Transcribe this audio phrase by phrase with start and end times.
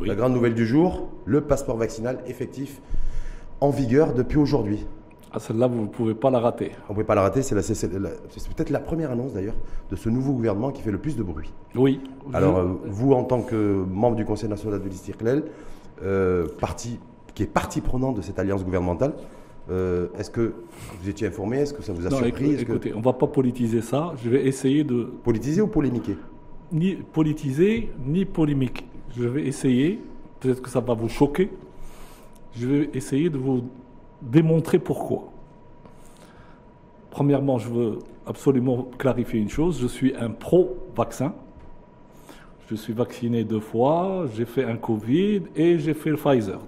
[0.00, 0.08] Oui.
[0.08, 2.80] La grande nouvelle du jour, le passeport vaccinal effectif
[3.60, 4.86] en vigueur depuis aujourd'hui.
[5.32, 6.72] Ah, celle-là, vous ne pouvez pas la rater.
[6.88, 9.54] On ne pouvait pas la rater, c'est peut-être la première annonce d'ailleurs
[9.90, 11.52] de ce nouveau gouvernement qui fait le plus de bruit.
[11.76, 12.00] Oui.
[12.32, 15.44] Alors, euh, vous, en tant que membre du Conseil national de l'Istiklal,
[16.02, 16.98] euh, parti,
[17.34, 19.12] qui est partie prenante de cette alliance gouvernementale,
[19.70, 20.54] euh, est-ce que
[21.00, 23.12] vous étiez informé Est-ce que ça vous a Non, surpris que écoutez, on ne va
[23.12, 24.12] pas politiser ça.
[24.24, 26.16] Je vais essayer de Politiser ou polémiquer?
[26.72, 28.84] Ni politiser ni polémiquer.
[29.16, 30.00] Je vais essayer,
[30.40, 31.50] peut-être que ça va vous choquer,
[32.56, 33.64] je vais essayer de vous
[34.22, 35.30] démontrer pourquoi.
[37.10, 41.34] Premièrement, je veux absolument clarifier une chose, je suis un pro-vaccin.
[42.68, 46.60] Je suis vacciné deux fois, j'ai fait un Covid et j'ai fait le Pfizer.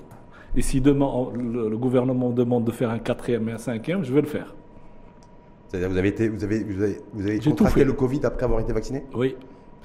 [0.57, 4.21] Et si demain le, gouvernement demande de faire un quatrième et un cinquième, je vais
[4.21, 4.53] le faire.
[5.69, 7.85] C'est-à-dire vous avez été, vous avez, vous avez, vous avez contracté fait.
[7.85, 9.05] le Covid après avoir été vacciné?
[9.15, 9.37] Oui,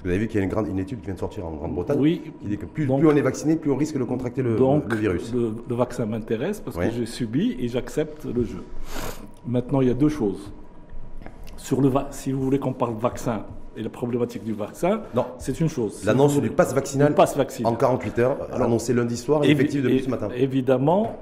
[0.03, 1.51] vous avez vu qu'il y a une, grande, une étude qui vient de sortir en
[1.51, 2.21] Grande-Bretagne Oui.
[2.41, 4.55] qui dit que plus, Donc- plus on est vacciné, plus on risque de contracter le,
[4.55, 5.33] Donc, le virus.
[5.33, 6.89] Le, le vaccin m'intéresse parce Ouais.
[6.89, 8.63] que j'ai subi et j'accepte le jeu.
[9.45, 10.51] Maintenant, il y a deux choses.
[11.57, 13.43] Sur le va- si vous voulez qu'on parle vaccin
[13.75, 15.25] et la problématique du vaccin, Non.
[15.39, 16.03] c'est une chose.
[16.05, 17.73] L'annonce du pass vaccinal du pass vaccinal.
[17.73, 20.29] en 48 heures, annoncé lundi soir et effectif depuis ce matin.
[20.35, 21.15] Évidemment,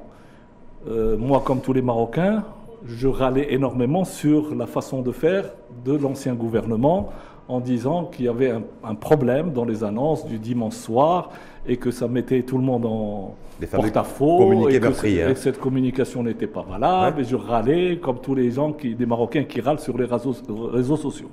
[0.88, 2.44] euh, moi, comme tous les Marocains,
[2.86, 5.52] je râlais énormément sur la façon de faire
[5.84, 7.10] de l'ancien gouvernement
[7.48, 11.30] en disant qu'il y avait un, un problème dans les annonces du dimanche soir
[11.68, 13.36] et que ça mettait tout le monde en
[13.72, 14.80] porte-à-faux et
[15.24, 15.30] hein.
[15.30, 17.22] et cette communication n'était pas valable Ouais.
[17.24, 20.36] et je râlais comme tous les gens, qui, des Marocains qui râlent sur les réseaux,
[20.72, 21.30] réseaux sociaux.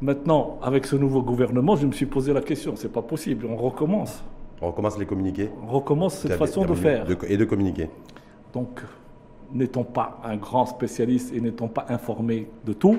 [0.00, 3.56] Maintenant, avec ce nouveau gouvernement, je me suis posé la question, c'est pas possible, on
[3.56, 4.22] recommence.
[4.60, 5.50] On recommence les communiquer.
[5.62, 7.04] On recommence cette façon de faire.
[7.06, 7.88] de- et de communiquer.
[8.52, 8.80] Donc,
[9.52, 12.96] n'étant pas un grand spécialiste et n'étant pas informé de tout,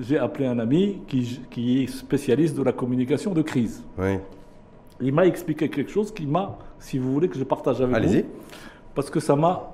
[0.00, 3.82] j'ai appelé un ami qui, qui est spécialiste de la communication de crise.
[3.98, 4.18] Oui.
[5.00, 7.96] Il m'a expliqué quelque chose qui m'a, si vous voulez que je partage avec vous,
[7.96, 8.24] Allez-y.
[8.94, 9.70] parce que ça m'a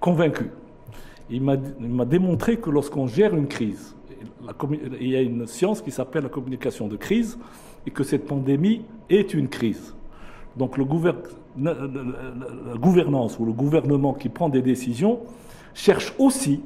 [0.00, 0.50] convaincu.
[1.30, 3.96] Il m'a il m'a démontré que lorsqu'on gère une crise,
[4.44, 4.52] la
[5.00, 7.38] il y a une science qui s'appelle la communication de crise,
[7.86, 9.94] et que cette pandémie est une crise.
[10.56, 11.12] Donc le gouver-
[11.60, 15.20] la, la- la- la gouvernance ou le gouvernement qui prend des décisions
[15.74, 16.60] cherche aussi,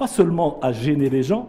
[0.00, 1.44] pas seulement à gêner les gens,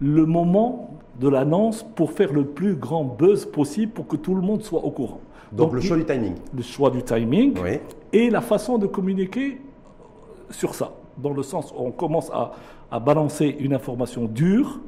[0.00, 4.42] le moment de l'annonce pour faire le plus grand buzz possible pour que tout le
[4.42, 5.20] monde soit au courant.
[5.50, 6.34] Donc, le choix du timing.
[6.54, 7.78] le choix du timing Oui.
[8.12, 9.60] et la façon de communiquer
[10.50, 10.92] sur ça.
[11.16, 12.52] Dans le sens où on commence à,
[12.90, 14.78] à balancer une information dure,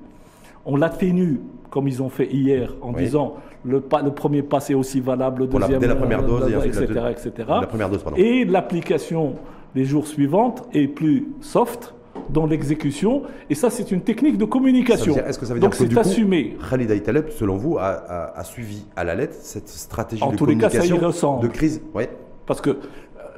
[0.67, 3.05] on l'atténue comme ils ont fait hier en Oui.
[3.05, 6.23] disant le, pas, le premier pass est aussi valable, le la- deuxième, dès la première
[6.25, 7.31] dose et la etc., deux- etc.
[7.49, 8.19] la première dose, pardon.
[8.19, 9.35] Et l'application
[9.75, 11.95] les jours suivants est plus soft
[12.31, 13.23] dans l'exécution.
[13.51, 15.17] Et ça, c'est une technique de communication.
[15.17, 16.57] Est-ce que ça veut Donc dire que c'est du coup, assumé.
[16.71, 20.37] Khalid Aïtaleb, selon vous, a, a- a suivi à la lettre cette stratégie En de
[20.37, 21.43] tous les cas, ça y communication ressemble.
[21.43, 21.83] de crise?
[21.95, 22.05] Oui.
[22.47, 22.77] Parce que euh,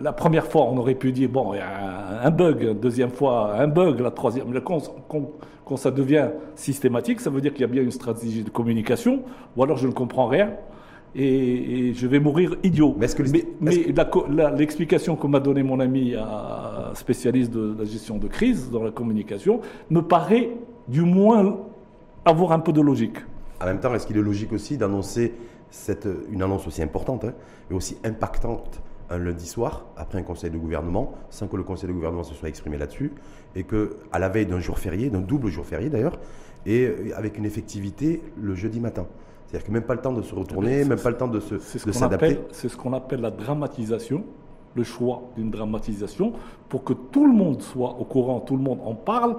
[0.00, 3.10] la première fois, on aurait pu dire, bon, il y a un- un bug, deuxième
[3.10, 4.46] fois, un bug, la troisième.
[4.50, 5.30] Mais quand, quand-
[5.64, 9.22] quand ça devient systématique, ça veut dire qu'il y a bien une stratégie de communication,
[9.56, 10.50] ou alors je ne comprends rien.
[11.14, 12.94] Et, et je vais mourir idiot.
[12.98, 16.20] Mais que l'explication que m'a donnée mon ami euh,
[16.94, 19.60] spécialiste de la gestion de crise dans la communication
[19.90, 20.50] me paraît
[20.88, 21.58] du moins
[22.24, 23.18] avoir un peu de logique.
[23.60, 25.34] En même temps, est-ce qu'il est logique aussi d'annoncer
[26.32, 27.34] une annonce aussi importante hein,
[27.70, 31.88] et aussi impactante un lundi soir, après un conseil de gouvernement, sans que le conseil
[31.88, 33.12] de gouvernement se soit exprimé là-dessus,
[33.56, 36.18] et que à la veille d'un jour férié, d'un double jour férié d'ailleurs,
[36.64, 39.06] et avec une effectivité le jeudi matin?
[39.50, 41.40] C'est-à-dire que même pas le temps de se retourner, C'est- même pas le temps de
[41.40, 42.38] se de s'adapter.
[42.52, 44.22] c'est ce qu'on appelle la dramatisation,
[44.76, 46.34] le choix d'une dramatisation,
[46.68, 49.36] pour que tout le monde soit au courant, tout le monde en parle,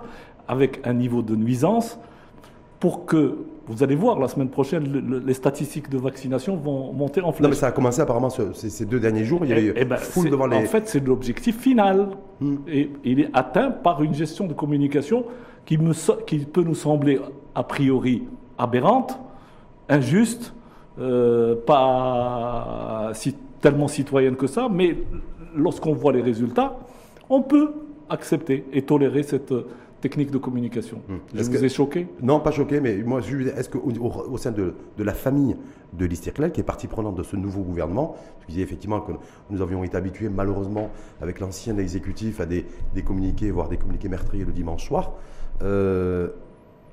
[0.49, 1.97] avec un niveau de nuisance,
[2.81, 6.91] pour que, vous allez voir, la semaine prochaine, le- le- les statistiques de vaccination vont
[6.91, 7.49] monter en Non, flèche.
[7.51, 9.45] mais ça a commencé apparemment ce- ces, ces deux derniers jours.
[9.45, 10.57] Il y a Eh- eu eh ben, foule devant les.
[10.57, 12.09] En fait, c'est l'objectif final.
[12.41, 12.55] Hmm.
[12.67, 15.23] Et il est atteint par une gestion de communication
[15.65, 15.93] qui, me
[16.25, 17.21] qui peut nous sembler
[17.55, 18.23] a priori
[18.57, 19.17] aberrante,
[19.89, 20.53] injuste,
[20.99, 24.97] euh, pas si, tellement citoyenne que ça, mais
[25.55, 26.77] lorsqu'on voit les résultats,
[27.29, 27.71] on peut
[28.09, 29.67] accepter et tolérer cette euh,
[30.01, 30.99] technique de communication.
[31.07, 31.19] Je Hmm.
[31.39, 33.79] Est-ce vous que- ai choqué Non, pas choqué, mais moi, je veux dire, est-ce qu'au
[33.79, 35.55] au, au sein de, de la famille
[35.93, 39.11] de l'Istiklal, qui est partie prenante de ce nouveau gouvernement, je disais effectivement que
[39.49, 40.89] nous avions été habitués, malheureusement,
[41.21, 42.65] avec l'ancien exécutif, à des,
[42.95, 45.11] des communiqués, voire des communiqués meurtriers le dimanche soir,
[45.61, 46.29] euh,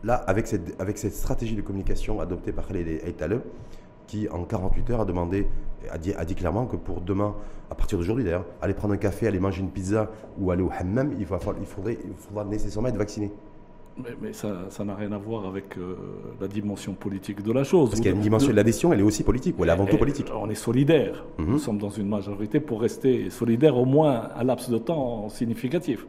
[0.04, 3.40] là, avec cette, avec cette stratégie de communication adoptée par Khaled Eitaleb,
[4.06, 5.46] qui en 48 heures a demandé,
[5.90, 7.34] a dit, a dit clairement que pour demain,
[7.70, 10.70] à partir d'aujourd'hui d'ailleurs, aller prendre un café, aller manger une pizza ou aller au
[10.76, 13.30] hammam, il, va, il, faudrait, il faudra nécessairement être vacciné.
[14.22, 15.96] Mais, ça n'a rien à voir avec euh,
[16.40, 17.90] la dimension politique de la chose.
[17.90, 19.72] Parce qu'il y a une dimension de l'adhésion, elle est aussi politique, ou elle est
[19.72, 20.26] avant tout politique.
[20.32, 21.24] On est solidaire.
[21.38, 21.46] Mhm.
[21.50, 26.06] Nous sommes dans une majorité pour rester solidaire au moins un laps de temps significatif.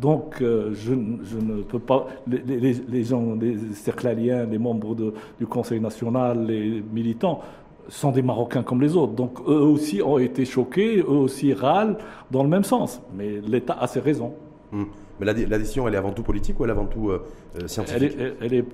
[0.00, 2.06] Donc, euh, je, ne peux pas.
[2.26, 4.96] Les, gens, les cerclaliens, les membres
[5.38, 7.40] du Conseil national, les militants,
[7.88, 9.12] sont des Marocains comme les autres.
[9.12, 11.98] Donc, eux aussi ont été choqués, eux aussi râlent
[12.30, 13.00] dans le même sens.
[13.16, 14.32] Mais l'État a ses raisons.
[14.72, 14.84] Hmm.
[15.20, 17.24] Mais l'addition, elle est avant tout politique ou elle est avant tout euh,
[17.60, 18.16] euh, scientifique?
[18.40, 18.64] Elle est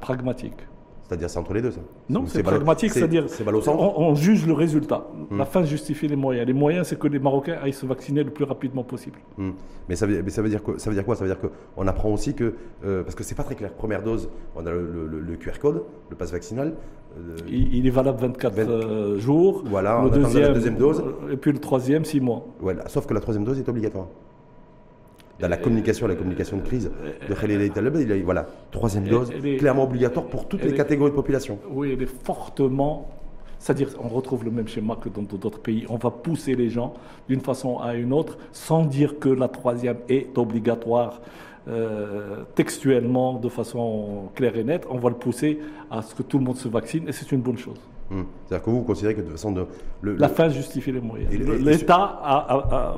[0.00, 0.54] pragmatique.
[1.06, 3.26] C'est-à-dire, c'est entre les deux, ça Non, c'est pragmatique, c'est-à-dire,
[3.68, 5.06] on, on, juge le résultat.
[5.30, 5.38] Hmm.
[5.38, 6.46] La fin justifie les moyens.
[6.46, 9.18] Les moyens, c'est que les Marocains aillent se vacciner le plus rapidement possible.
[9.38, 9.52] Hmm.
[9.88, 11.14] Mais, ça veut, mais ça, veut dire ça veut dire quoi?
[11.14, 12.54] Ça veut dire qu'on apprend aussi que,
[12.84, 16.16] euh, parce que c'est pas très clair, première dose, on a le, QR code, le
[16.16, 16.74] passe vaccinal.
[17.16, 19.62] Euh, il, est valable 24 euh, jours.
[19.64, 21.04] Voilà, le deuxième, la deuxième dose.
[21.30, 22.46] Et puis le troisième, 6 mois.
[22.58, 24.08] Voilà, sauf que la troisième dose est obligatoire
[25.40, 26.90] dans la communication, la communication de crise
[27.28, 31.16] de Khalil Taleb, il a, voilà, troisième dose, clairement obligatoire pour toutes les catégories de
[31.16, 31.58] population.
[31.70, 33.10] Oui, elle est fortement.
[33.58, 35.86] C'est-à-dire, on retrouve le même schéma que dans d'autres pays.
[35.88, 36.94] On va pousser les gens
[37.28, 41.22] d'une façon à une autre sans dire que la troisième est obligatoire
[41.68, 44.86] euh, textuellement, de façon claire et nette.
[44.90, 45.58] On va le pousser
[45.90, 47.80] à ce que tout le monde se vaccine et c'est une bonne chose.
[48.10, 48.22] Hmm.
[48.46, 49.66] C'est-à-dire que vous, considérez que de façon de...
[50.02, 51.30] La fin justifie les moyens.
[51.32, 52.46] L'État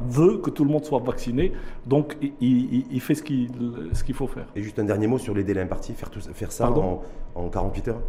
[0.08, 1.52] veut que tout le monde soit vacciné,
[1.86, 4.46] donc il, fait ce qu'il faut faire.
[4.54, 7.02] Et juste un dernier mot sur les délais impartis, faire, tout, faire ça en,
[7.34, 8.02] en, 48 heures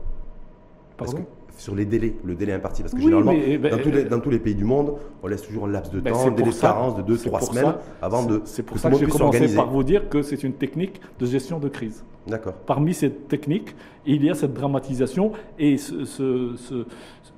[0.97, 1.25] Pardon
[1.59, 2.81] sur les délais, le délai imparti.
[2.81, 5.27] Parce que généralement, eh ben, dans, tous les, dans, tous les, pays du monde, on
[5.27, 8.23] laisse toujours un laps de ben, temps, un délai de carence de 2-3 semaines avant
[8.23, 8.41] de.
[8.45, 11.59] C'est pour ça que j'ai commencé par vous dire que c'est une technique de gestion
[11.59, 12.03] de crise.
[12.65, 16.85] Parmi ces techniques, il y a cette dramatisation et ce, ce,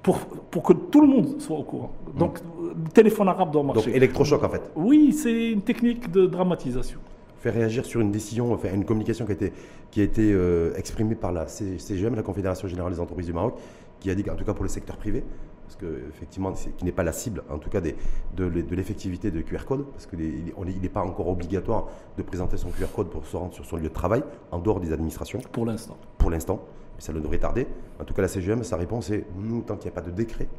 [0.02, 1.92] pour, pour, que tout le monde soit au courant.
[2.18, 3.88] Donc, le téléphone arabe doit marcher.
[3.88, 4.72] Donc, électrochoc en fait.
[4.76, 7.00] Oui, c'est une technique de dramatisation
[7.42, 9.54] faire réagir sur une décision, enfin une communication qui a été,
[9.90, 13.56] qui a été euh, exprimée par la CGM, la Confédération Générale des Entreprises du Maroc,
[14.00, 15.24] qui a dit qu'en tout cas pour le secteur privé,
[15.72, 17.96] parce que effectivement, qui n'est pas la cible, en tout cas des,
[18.36, 18.46] de,
[18.76, 21.88] l'effectivité de QR code, parce qu'il n'est pas encore obligatoire
[22.18, 24.22] de présenter son QR code pour se rendre sur son lieu de travail,
[24.52, 25.40] en dehors des administrations.
[25.54, 25.96] Pour l'instant.
[26.18, 26.60] Pour l'instant,
[26.96, 27.68] mais ça ne devrait tarder.
[28.02, 30.12] En tout cas, la CGM, sa réponse est nous, tant qu'il n'y a pas de
[30.12, 30.50] décret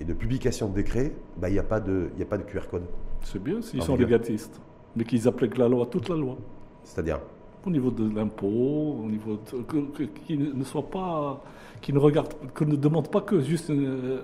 [0.00, 2.68] et de publication de décret, bah, il n'y a, pas de, a pas de QR
[2.70, 2.84] code.
[3.20, 4.58] C'est bien s'ils sont légalistes,
[4.96, 6.38] mais qu'ils appliquent la loi, toute la loi.
[6.84, 7.20] C'est-à-dire
[7.66, 9.38] Au niveau de l'impôt, au niveau
[10.26, 11.42] qu'ils ne soient pas
[11.82, 14.20] qui ne regarde, que ne demande pas que juste euh,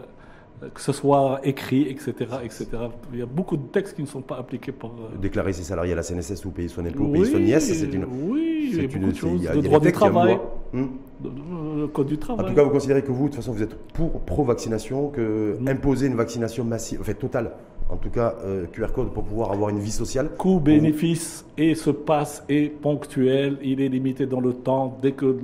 [0.74, 2.66] que ce soit écrit, etc., etc.
[3.12, 4.90] Il y a beaucoup de textes qui ne sont pas appliqués par.
[4.90, 7.60] Euh, Déclarer ses salariés à la CNSS ou payer son impôt ou payer son IS,
[7.60, 8.04] c'est une.
[8.04, 9.48] Oui, il y a beaucoup de choses.
[9.54, 10.38] Le droit du travail.
[10.72, 10.86] Hmm
[11.22, 12.46] le code du travail.
[12.46, 15.58] En tout cas, vous considérez que vous, de toute façon, vous êtes pour pro-vaccination, que
[15.66, 17.52] imposer une vaccination massive, en fait totale,
[17.90, 20.30] en tout cas euh, QR code pour pouvoir avoir une vie sociale.
[20.36, 24.98] Coût-bénéfice et ce passe est ponctuel, il est limité dans le temps.
[25.02, 25.38] Dès que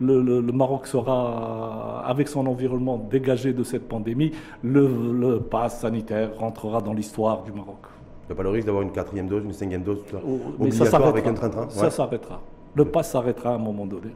[0.00, 4.32] le, Maroc sera, avec son environnement, dégagé de cette pandémie,
[4.62, 7.78] le, le pass sanitaire rentrera dans l'histoire du Maroc.
[8.24, 10.22] Il n'y a pas le risque d'avoir une quatrième dose, une cinquième dose, tout ça,
[10.58, 12.40] Mais ça avec un train-train Ça s'arrêtera.
[12.74, 14.12] Le pass s'arrêtera à un moment donné.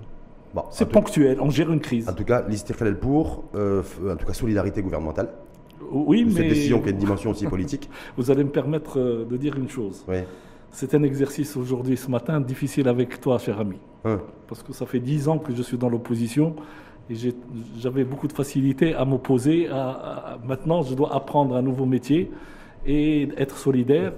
[0.57, 2.09] Bon, c'est ponctuel, on gère une crise.
[2.09, 5.29] En tout cas, l'Istiklal pour, euh, en tout cas solidarité gouvernementale.
[5.91, 6.33] Oui, mais...
[6.33, 7.91] Cette décision qui a une dimension aussi politique.
[8.17, 10.03] Vous allez me permettre euh, de dire une chose.
[10.09, 10.17] Oui.
[10.71, 13.77] C'est un exercice aujourd'hui, ce matin, difficile avec toi, cher ami.
[14.07, 14.19] Hein.
[14.49, 16.57] Parce que ça fait dix ans que je suis dans l'opposition
[17.11, 17.15] et
[17.79, 19.69] j'avais beaucoup de facilité à m'opposer.
[20.43, 22.31] maintenant, je dois apprendre un nouveau métier
[22.87, 24.15] et être solidaire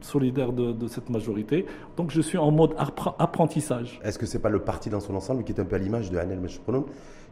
[0.00, 1.66] solidaire de, cette majorité.
[1.96, 2.74] Donc je suis en mode
[3.18, 4.00] apprentissage.
[4.04, 6.10] Est-ce que c'est pas le parti dans son ensemble qui est un peu à l'image
[6.10, 6.84] de Anel Meshpronoun,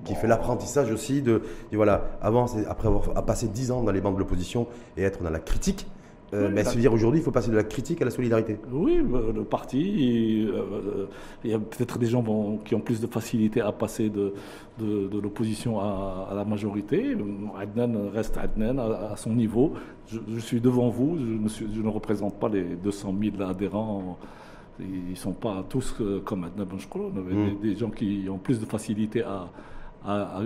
[0.05, 4.15] qui fait l'apprentissage aussi de, voilà, avant, après avoir passé dix ans dans les bancs
[4.15, 5.87] de l'opposition et être dans la critique,
[6.33, 8.59] euh, mais se dire aujourd'hui, il faut passer de la critique à la solidarité.
[8.71, 11.07] Oui, bah, le parti, euh,
[11.43, 12.23] il y a peut-être des gens
[12.65, 14.33] qui ont plus de facilité à passer de,
[14.79, 17.17] de, l'opposition à, la majorité.
[17.59, 19.75] Adnan reste Adnan à, son niveau.
[20.07, 24.17] Je, suis devant vous, je, je, ne représente pas les 200 000 adhérents.
[24.79, 27.13] Ils ne sont pas tous euh, comme Adnan Benchkolo.
[27.31, 29.49] Il y a des gens qui ont plus de facilité à,
[30.05, 30.41] à,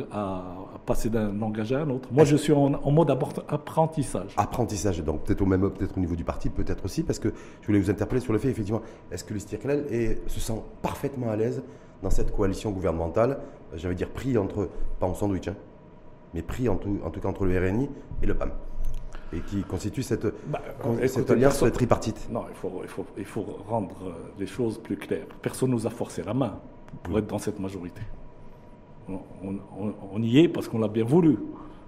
[0.87, 2.08] passer d'un langage à un autre.
[2.12, 3.11] Moi, je suis en, mode
[3.49, 4.34] apprentissage.
[4.37, 7.66] Apprentissage, donc peut-être au même, peut-être au niveau du parti, peut-être aussi, parce que je
[7.66, 9.84] voulais vous interpeller sur le fait, effectivement, est-ce que l'Istiklal
[10.26, 11.62] se sent parfaitement à l'aise
[12.02, 13.38] dans cette coalition gouvernementale,
[13.75, 14.68] j'avais dire pris entre,
[15.00, 15.56] pas en sandwich, hein,
[16.34, 17.88] mais pris en tout, en tout cas entre le RNI
[18.23, 18.50] et le PAM
[19.32, 20.61] et qui constitue cette, bah,
[21.08, 22.28] cette alliance tripartite.
[22.30, 25.26] Non, il faut, il, faut, il faut rendre euh, les choses plus claires.
[25.42, 26.61] Personne ne nous a forcé la main
[27.02, 28.00] pour être dans cette majorité
[29.08, 31.37] on, y est parce qu'on l'a bien voulu.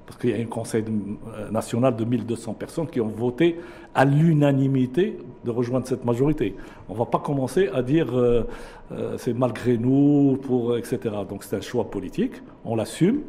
[0.06, 3.56] parce qu'il y a un conseil euh, national de 1200 personnes qui ont voté
[3.94, 6.54] à l'unanimité de rejoindre cette majorité.
[6.88, 8.44] On ne va pas commencer à dire euh,
[8.92, 10.98] euh, c'est malgré nous, pour, etc.
[11.28, 13.20] Donc c'est un choix politique, on l'assume.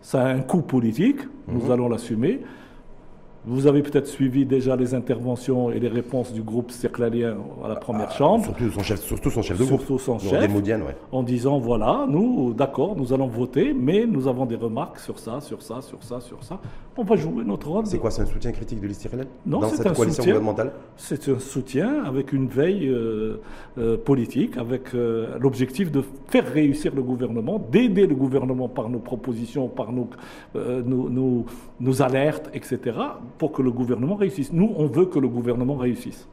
[0.00, 1.70] Ça a un coût politique, nous mhm.
[1.70, 2.40] allons l'assumer.
[3.44, 7.74] Vous avez peut-être suivi déjà les interventions et les réponses du groupe circlarien à la
[7.74, 8.44] première ah, chambre.
[8.44, 9.80] Surtout son chef, surtout son chef de groupe.
[9.80, 10.48] Surtout son chef.
[11.10, 15.40] En disant voilà, nous, d'accord, nous allons voter, mais nous avons des remarques sur ça,
[15.40, 16.60] sur ça, sur ça, sur ça.
[16.96, 17.86] On va jouer notre rôle.
[17.86, 20.72] C'est quoi C'est un soutien critique de l'Istirel Non, dans cette coalition gouvernementale?
[20.96, 23.40] C'est un soutien avec une veille euh,
[23.78, 29.00] euh, politique, avec euh, l'objectif de faire réussir le gouvernement, d'aider le gouvernement par nos
[29.00, 30.10] propositions, par nos,
[30.54, 31.46] nos,
[31.80, 32.92] nos alertes, etc
[33.38, 34.52] pour que le gouvernement réussisse.
[34.52, 36.28] Nous, on veut que le gouvernement réussisse.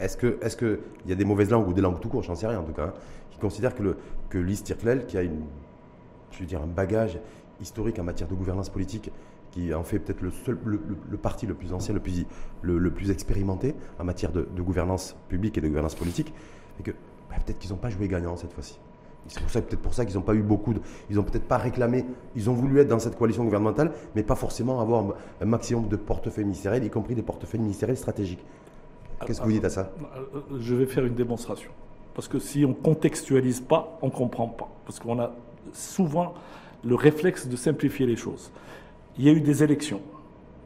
[0.00, 0.28] Est-ce qu'il
[0.66, 2.64] est y a des mauvaises langues ou des langues tout court, j'en sais rien en
[2.64, 2.94] tout cas, hein,
[3.30, 3.96] qui considèrent que, le,
[4.28, 4.38] que
[5.06, 5.42] qui a une,
[6.30, 7.18] je veux dire, un bagage
[7.60, 9.10] historique en matière de gouvernance politique,
[9.50, 12.26] qui en fait peut-être le, seul, le, parti le plus ancien, le plus,
[12.62, 16.32] le, plus expérimenté en matière de, gouvernance publique et de gouvernance politique,
[16.78, 16.92] et que
[17.28, 18.78] bah, peut-être qu'ils n'ont pas joué gagnant cette fois-ci.
[19.28, 20.80] C'est peut-être pour ça qu'ils n'ont pas eu beaucoup de.
[21.10, 22.04] Ils n'ont peut-être pas réclamé.
[22.34, 25.04] Ils ont voulu être dans cette coalition gouvernementale, mais pas forcément avoir
[25.40, 28.44] un maximum de portefeuilles ministériels, y compris des portefeuilles ministériels stratégiques.
[29.26, 29.92] Qu'est-ce que vous dites à ça?
[30.58, 31.70] Je vais faire une démonstration.
[32.14, 34.68] Parce que si on ne contextualise pas, on ne comprend pas.
[34.84, 35.32] Parce qu'on a
[35.72, 36.34] souvent
[36.84, 38.50] le réflexe de simplifier les choses.
[39.18, 40.00] Il y a eu des élections.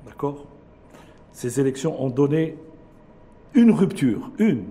[0.07, 0.47] D'accord?
[1.33, 2.57] Ces élections ont donné
[3.55, 4.65] une rupture, une,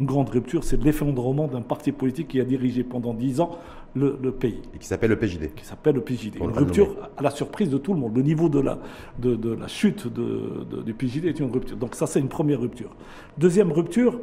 [0.00, 3.58] une grande rupture, c'est l'effondrement d'un parti politique qui a dirigé pendant dix ans
[3.94, 4.60] le, pays.
[4.74, 5.54] Et qui s'appelle le PJD.
[5.54, 6.36] Qui s'appelle le PJD.
[6.40, 8.14] une rupture à la surprise de tout le monde.
[8.14, 8.78] Le niveau de la,
[9.18, 11.76] de, la chute du PJD est une rupture.
[11.76, 12.94] Donc ça, c'est une première rupture.
[13.38, 14.20] Deuxième rupture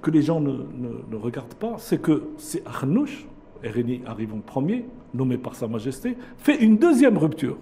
[0.00, 3.26] que les gens ne, regardent pas, c'est que c'est Arnouch,
[3.64, 7.58] RNI arrive en premier, nommé par Sa Majesté, fait une deuxième rupture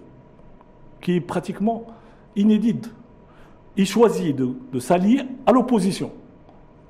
[1.03, 1.87] qui est pratiquement
[2.37, 2.91] inédite.
[3.77, 6.11] Il choisit de s'allier à l'opposition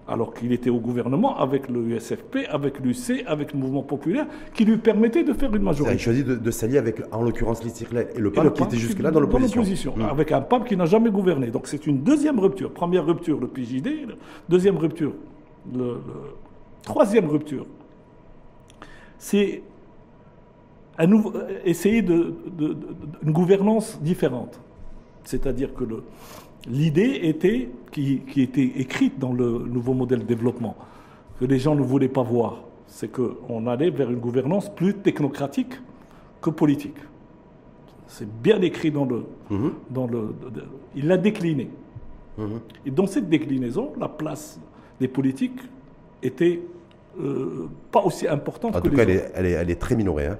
[0.09, 4.65] alors qu'il était au gouvernement avec le USFP, avec l'UC, avec le mouvement populaire, qui
[4.65, 5.95] lui permettait de faire une majorité.
[5.95, 9.11] Il a choisi de, s'allier avec, en l'occurrence, l'Istirlet et le PAM, qui était jusque-là
[9.11, 9.95] dans l'opposition.
[9.97, 10.03] Mmh.
[10.03, 11.49] Avec un PAM qui n'a jamais gouverné.
[11.49, 12.73] Donc c'est une deuxième rupture.
[12.73, 14.09] Première rupture, le PJD.
[14.49, 15.13] Deuxième rupture,
[15.73, 15.99] le,
[16.83, 17.67] troisième rupture,
[19.19, 19.63] c'est
[21.65, 22.35] essayer de,
[23.23, 24.61] une gouvernance différente.
[25.25, 26.03] C'est-à-dire que le,
[26.69, 30.77] l'idée était, qui, était écrite dans le nouveau modèle de développement,
[31.39, 35.73] que les gens ne voulaient pas voir, c'est qu'on allait vers une gouvernance plus technocratique
[36.41, 36.99] que politique.
[38.07, 39.25] C'est bien écrit dans le...
[39.51, 39.73] Mhm.
[39.91, 40.35] Dans le
[40.97, 41.71] il l'a décliné.
[42.37, 42.61] Mhm.
[42.87, 44.61] Et dans cette déclinaison, la place
[45.01, 45.61] des politiques
[46.23, 46.61] était
[47.19, 50.27] euh, pas aussi importante en que tout cas, elle est, elle est, très minorée.
[50.27, 50.39] Hein.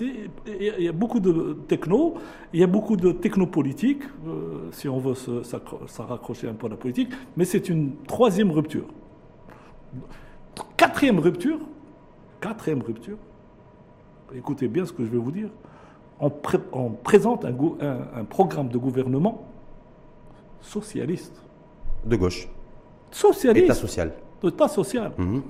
[0.00, 2.14] Il y a beaucoup de techno,
[2.52, 6.70] il y a beaucoup de technopolitique, euh, si on veut se, raccrocher un peu à
[6.70, 8.86] la politique, mais c'est une troisième rupture.
[10.76, 11.58] Quatrième rupture,
[12.40, 13.18] quatrième rupture,
[14.34, 15.48] écoutez bien ce que je vais vous dire,
[16.20, 17.54] on, présente un,
[18.14, 19.46] un, programme de gouvernement
[20.62, 21.42] socialiste.
[22.04, 22.48] De gauche.
[23.10, 23.66] Socialiste.
[23.66, 24.12] État social.
[24.42, 25.12] État social.
[25.18, 25.42] Mhm.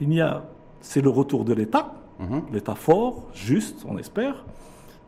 [0.00, 0.44] Il y a,
[0.80, 2.42] c'est le retour de l'État Mhm.
[2.52, 4.44] L'État fort, juste, on espère,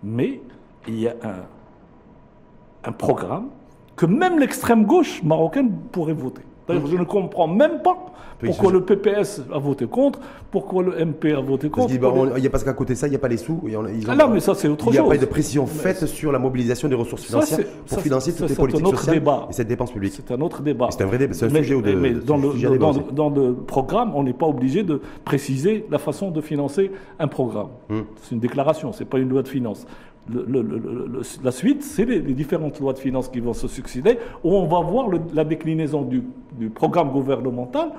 [0.02, 0.40] mais
[0.88, 3.48] il y a un, un programme
[3.96, 6.42] que même l'extrême gauche marocaine pourrait voter.
[6.66, 7.96] D'ailleurs, je ne comprends même pas
[8.40, 11.92] pourquoi le PPS a voté contre, pourquoi le MP a voté contre.
[11.92, 13.60] il y a parce qu'à côté de ça, il n'y a pas les sous.
[13.66, 14.94] Ils ont, ah mais ça, c'est autre chose.
[14.94, 18.34] Il n'y a pas de pression faite sur la mobilisation des ressources financières pour financer
[18.34, 20.12] toutes les politiques sociales et cette dépense publique.
[20.14, 20.88] C'est un autre débat.
[20.90, 24.22] C'est un vrai débat, c'est un sujet de, mais dans, le, dans, le programme, on
[24.22, 27.68] n'est pas obligé de préciser la façon de financer un programme.
[27.88, 28.02] Hmm.
[28.22, 29.86] C'est une déclaration, ce n'est pas une loi de finances
[30.28, 34.80] la suite, c'est les, différentes lois de finances qui vont se succéder, où on va
[34.80, 36.22] voir la déclinaison du,
[36.70, 37.90] programme gouvernemental.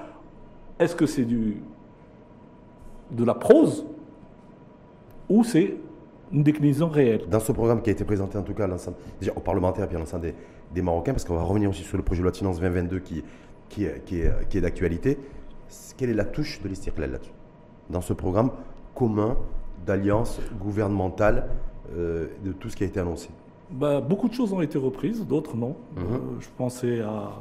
[0.79, 1.55] Est-ce que c'est de
[3.23, 3.85] la prose
[5.29, 5.75] ou c'est
[6.31, 7.27] une déclinaison réelle?
[7.29, 8.67] Dans ce programme qui a été présenté en tout cas
[9.19, 10.33] déjà aux parlementaires et à l'ensemble
[10.73, 12.99] des, Marocains, parce qu'on va revenir aussi sur le projet de loi de finances 2022
[12.99, 13.23] qui,
[13.85, 15.19] est, d'actualité,
[15.95, 17.31] quelle est la touche de l'Istiklal là-dessus?
[17.89, 18.49] Dans ce programme
[18.95, 19.37] commun
[19.85, 21.47] d'alliance gouvernementale
[21.93, 23.29] de tout ce qui a été annoncé
[23.71, 25.75] bah, Beaucoup de choses ont été reprises, d'autres non.
[25.95, 26.03] Mhm.
[26.03, 27.31] Euh, je pensais à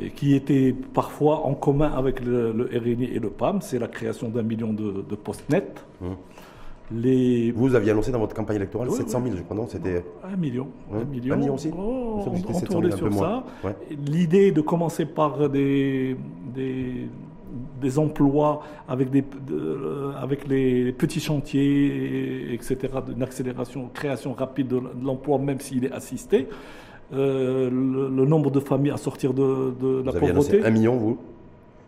[0.00, 4.30] et qui étaient parfois en commun avec le, RNI et le PAM, c'est la création
[4.30, 5.84] d'un million de, postes nets.
[6.00, 6.16] Mhm.
[6.94, 7.52] Les...
[7.52, 9.66] Vous aviez annoncé dans votre campagne électorale 700 000, je crois, non?
[9.66, 10.68] C'était un million.
[10.92, 11.34] Un million.
[11.34, 11.70] Un million aussi?
[11.76, 13.44] Oh, on, tournait sur ça.
[13.90, 16.16] L'idée de commencer par des,
[16.54, 17.08] des
[17.80, 22.76] des emplois avec, des, euh, avec les petits chantiers, etc.,
[23.14, 26.48] une accélération, création rapide de, l'emploi, même s'il est assisté.
[27.12, 30.64] Euh, le, nombre de familles à sortir de, de la pauvreté.
[30.64, 31.18] un million, vous?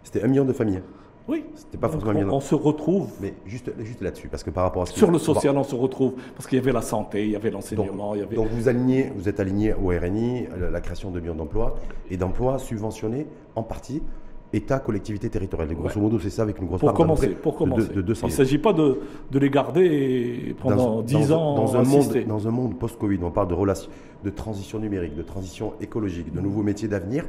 [0.03, 0.83] C'était un million de familles
[1.27, 1.45] oui.
[1.55, 3.09] C'était pas forcément on, on, se retrouve.
[3.21, 5.75] Mais juste, juste là-dessus, parce que par rapport à ce Sur le social, on se
[5.75, 6.15] retrouve.
[6.35, 8.15] Parce qu'il y avait la santé, il y avait l'enseignement.
[8.15, 8.37] Donc, avait...
[8.37, 11.77] donc, vous, alignez, vous êtes aligné au RNI, la, création de millions d'emplois,
[12.11, 14.03] et d'emplois subventionnés en partie
[14.55, 15.73] État, collectivité territoriale.
[15.73, 17.93] Et grosso modo, c'est ça avec une grosse pour part commencer, pour commencer.
[17.93, 21.57] De, 200 Il ne s'agit pas de, de, les garder pendant 10 ans.
[21.57, 23.91] Dans un, monde, dans un monde post-Covid, on parle de, relations,
[24.23, 27.27] de transition numérique, de transition écologique, de nouveaux métiers d'avenir.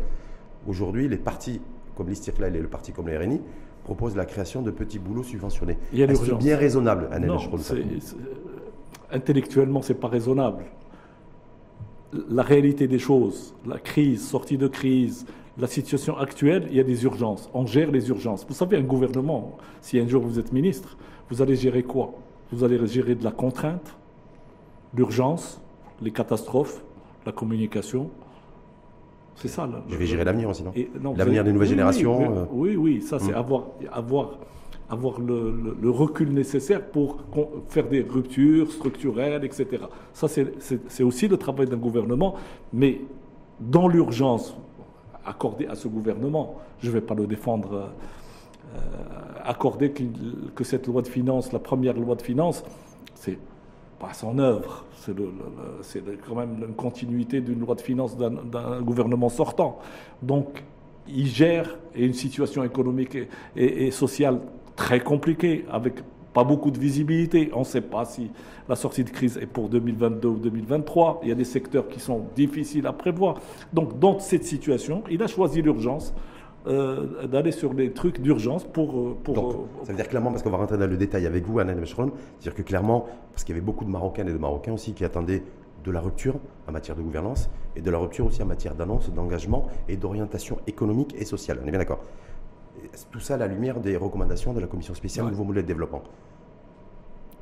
[0.67, 1.61] Aujourd'hui, les partis
[1.95, 3.41] comme l'Istiklal et le parti comme le RNI
[3.83, 5.77] proposent la création de petits boulots subventionnés.
[5.93, 7.39] Est-ce bien raisonnable, Annel Non,
[9.11, 10.65] intellectuellement, ce n'est pas raisonnable.
[12.29, 15.25] La réalité des choses, la crise, sortie de crise,
[15.57, 17.49] la situation actuelle, il y a des urgences.
[17.53, 18.45] On gère les urgences.
[18.47, 20.97] Vous savez, un gouvernement, si un jour vous êtes ministre,
[21.29, 22.13] vous allez gérer quoi?
[22.51, 23.95] Vous allez gérer de la contrainte,
[24.93, 25.61] l'urgence,
[26.01, 26.83] les catastrophes,
[27.25, 28.09] la communication.
[29.35, 29.65] C'est ça.
[29.65, 30.63] Là, Je vais gérer l'avenir aussi,
[31.01, 31.15] non?
[31.15, 32.37] L'avenir des nouvelles générations.
[32.37, 32.45] Euh.
[32.51, 33.35] Oui, oui, ça c'est hmm.
[33.35, 34.39] avoir, avoir,
[34.89, 37.17] avoir le, recul nécessaire pour
[37.69, 39.83] faire des ruptures structurelles, etc.
[40.13, 42.35] Ça c'est aussi le travail d'un gouvernement,
[42.71, 43.01] mais
[43.59, 44.55] dans l'urgence,
[45.25, 47.89] accorder à ce gouvernement, je ne vais pas le défendre,
[48.75, 48.79] euh,
[49.43, 52.63] accorder que, cette loi de finances, la première loi de finances,
[53.13, 53.37] c'est
[53.99, 54.85] pas son œuvre,
[55.81, 59.79] c'est quand même une continuité d'une loi de finances d'un gouvernement sortant.
[60.21, 60.63] Donc,
[61.07, 63.15] il gère une situation économique
[63.55, 64.39] et, et sociale
[64.75, 66.01] très compliquée, avec
[66.35, 67.49] pas beaucoup de visibilité.
[67.53, 68.29] On ne sait pas si
[68.67, 71.21] la sortie de crise est pour 2022 ou 2023.
[71.23, 73.39] Il y a des secteurs qui sont difficiles à prévoir.
[73.73, 76.13] Donc, dans cette situation, il a choisi l'urgence.
[76.67, 78.99] Euh, d'aller sur des trucs d'urgence pour...
[78.99, 81.45] Euh, pour Donc, ça veut dire clairement, parce qu'on va rentrer dans le détail avec
[81.45, 84.37] vous, Anna Mechron, c'est-à-dire que clairement, parce qu'il y avait beaucoup de Marocains et de
[84.39, 85.43] Marocains aussi qui attendaient
[85.83, 86.33] de la rupture
[86.67, 90.57] en matière de gouvernance et de la rupture aussi en matière d'annonce, d'engagement et d'orientation
[90.65, 91.59] économique et sociale.
[91.63, 92.01] On est bien d'accord
[93.11, 96.03] tout ça à la lumière des recommandations de la commission spéciale Nouveau Modèle de Développement.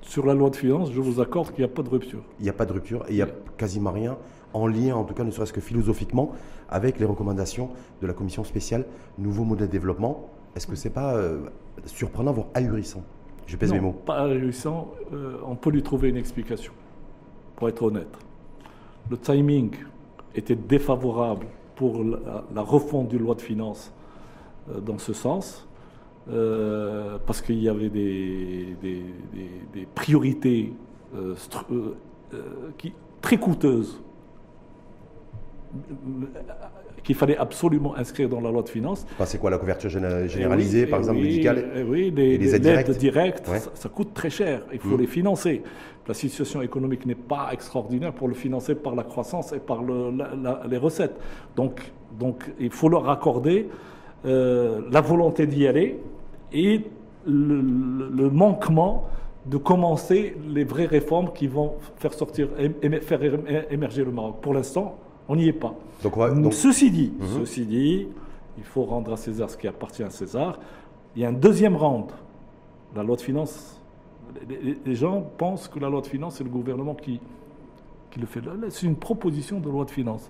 [0.04, 2.22] Sur la loi de finances, je vous accorde qu'il n'y a pas de rupture.
[2.40, 4.18] Il n'y a pas de rupture et il n'y a quasiment rien
[4.54, 6.34] en lien, en tout cas ne serait-ce que philosophiquement,
[6.70, 7.70] avec les recommandations
[8.02, 8.86] de la commission spéciale
[9.18, 10.30] Nouveau Modèle de Développement.
[10.56, 11.40] Est-ce que ce n'est pas euh,
[11.86, 13.04] surprenant, voire ahurissant?
[13.48, 13.94] Je pèse mes mots.
[14.06, 16.74] Pas ahurissant, euh, on peut lui trouver une explication,
[17.56, 18.16] pour être honnête.
[19.10, 19.72] Le timing
[20.36, 23.92] était défavorable pour la, la refonte du loi de finances
[24.70, 25.68] euh, dans ce sens,
[26.32, 30.74] euh, parce qu'il y avait des, des, priorités
[31.16, 31.36] euh,
[32.78, 34.02] qui, très coûteuses
[37.04, 39.06] qu'il fallait absolument inscrire dans la loi de finances.
[39.26, 44.30] C'est quoi la couverture généralisée, par exemple, médicale Oui, les, aides directes, ça, coûte très
[44.30, 44.62] cher.
[44.72, 45.02] Il faut mm.
[45.02, 45.64] les financer.
[46.08, 50.78] La situation économique n'est pas extraordinaire pour le financer par la croissance et par les
[50.78, 51.20] recettes.
[51.56, 51.82] Donc,
[52.18, 53.68] donc, il faut leur accorder
[54.26, 56.00] euh, la volonté d'y aller
[56.54, 56.82] et
[57.26, 59.08] le, manquement
[59.46, 62.50] de commencer les vraies réformes qui vont faire sortir,
[63.02, 63.20] faire
[63.70, 64.38] émerger le Maroc.
[64.42, 64.96] Pour l'instant,
[65.28, 65.74] on n'y est pas.
[66.04, 67.28] Donc, Ceci dit, mhm.
[67.40, 68.08] ceci dit,
[68.58, 70.60] il faut rendre à César ce qui appartient à César.
[71.16, 72.06] Il y a un deuxième round,
[72.96, 73.80] la loi de finances.
[74.86, 77.20] Les, gens pensent que la loi de finances, c'est le gouvernement qui,
[78.10, 78.42] qui le fait.
[78.70, 80.30] C'est une proposition de loi de finances.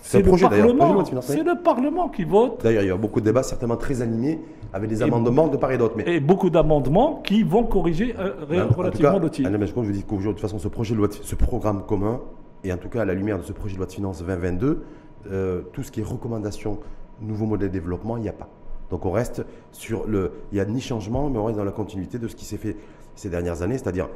[0.00, 2.60] C'est le, Parlement, c'est le Parlement qui vote.
[2.62, 4.40] D'ailleurs, il y a beaucoup de débats certainement très animés
[4.72, 5.96] avec des amendements de part et d'autre.
[6.06, 9.50] Et beaucoup d'amendements qui vont corriger euh, relativement le titre.
[9.50, 12.20] je je dis qu'aujourd'hui, de toute façon, ce projet de loi, ce programme commun,
[12.64, 14.84] et en tout cas à la lumière de ce projet de loi de finances 2022,
[15.30, 16.78] euh, tout ce qui est recommandation,
[17.20, 18.48] nouveau modèle de développement, il n'y a pas.
[18.90, 20.32] Donc on reste sur le...
[20.52, 22.56] Il n'y a ni changement, mais on reste dans la continuité de ce qui s'est
[22.56, 22.76] fait
[23.14, 24.08] ces dernières années, c'est-à-dire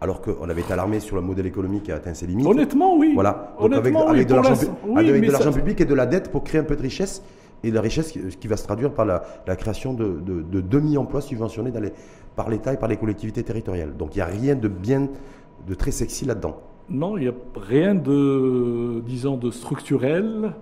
[0.00, 2.46] alors qu'on avait été alarmé sur le modèle économique qui a atteint ses limites.
[2.46, 3.12] Honnêtement, oui.
[3.14, 3.54] Voilà.
[3.58, 3.94] Donc avec,
[4.28, 7.22] de l'argent public et de la dette pour créer un peu de richesse,
[7.62, 11.72] et la richesse qui, va se traduire par la, création de, de, demi-emplois subventionnés
[12.34, 13.96] par l'État et par les collectivités territoriales.
[13.96, 15.08] Donc il n'y a rien de bien,
[15.66, 16.60] de très sexy là-dedans.
[16.88, 20.52] Non, il n'y a rien de, disons, de structurel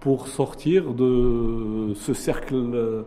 [0.00, 3.04] pour sortir de ce cercle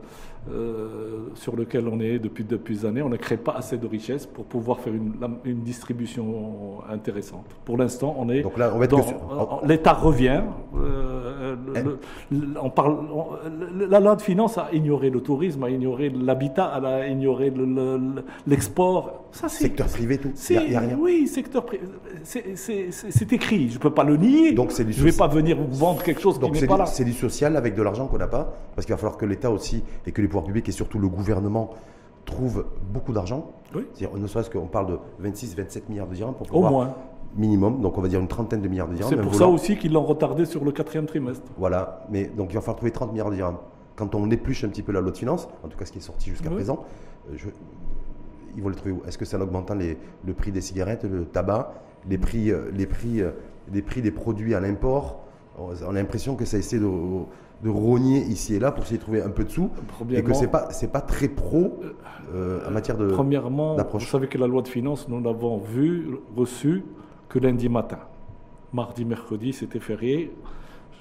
[0.52, 3.02] euh, sur lequel on est depuis depuis années.
[3.02, 5.14] On ne crée pas assez de richesses pour pouvoir faire une,
[5.46, 7.46] une distribution intéressante.
[7.66, 8.42] Pour l'instant, on est.
[8.42, 8.88] Donc là, on va
[9.66, 10.42] L'État revient.
[10.76, 12.00] Euh, le- le-
[12.32, 13.28] le- on parle, on-
[13.78, 17.50] le- la loi de finances a ignoré le tourisme, a ignoré l'habitat, elle a ignoré
[17.50, 19.26] le- le- le- l'export.
[19.32, 19.64] Ça, c'est.
[19.64, 20.30] Secteur privé, tout.
[20.50, 20.98] Il n'y a, rien.
[21.00, 21.84] Oui, secteur privé.
[22.24, 22.56] C'est-
[23.34, 24.52] écrit, je ne peux pas le nier.
[24.54, 26.68] Donc, c'est du je ne vais pas venir vous vendre quelque chose Donc qui n'est
[26.68, 26.86] pas du, là.
[26.86, 29.50] c'est du social avec de l'argent qu'on n'a pas, parce qu'il va falloir que l'État
[29.52, 31.70] aussi et que les pouvoirs publics et surtout le gouvernement
[32.26, 33.52] trouvent beaucoup d'argent.
[33.76, 33.86] Oui.
[33.94, 36.94] C'est-à-dire, ne serait-ce qu'on parle de 26-27 milliards de dirhams pour Au pouvoir moins.
[37.36, 39.10] minimum, donc on va dire une trentaine de milliards de dirhams.
[39.12, 39.38] C'est pour volant.
[39.38, 41.44] ça aussi qu'ils l'ont retardé sur le quatrième trimestre.
[41.58, 43.58] Voilà, mais donc il va falloir trouver 30 milliards de dirhams.
[43.96, 46.00] Quand on épluche un petit peu la loi de finances, en tout cas ce qui
[46.00, 46.56] est sorti jusqu'à Oui.
[46.56, 46.80] présent,
[47.30, 47.50] euh, je-
[48.56, 49.02] ils vont les trouver où?
[49.08, 51.74] Est-ce que c'est en augmentant les- le prix des cigarettes, le tabac,
[52.10, 53.32] les prix, euh, les prix, euh,
[53.72, 55.20] les prix des produits à l'import?
[55.60, 56.90] On a l'impression que ça essaie de,
[57.64, 59.70] de rogner ici et là pour essayer de trouver un peu de sous,
[60.12, 61.80] et que c'est pas c'est pas très pro
[62.34, 63.08] euh, en matière de.
[63.08, 66.84] Premièrement, vous savez que la loi de finances, nous l'avons vue, reçue
[67.30, 68.00] que lundi matin.
[68.74, 70.32] Mardi, mercredi, c'était férié.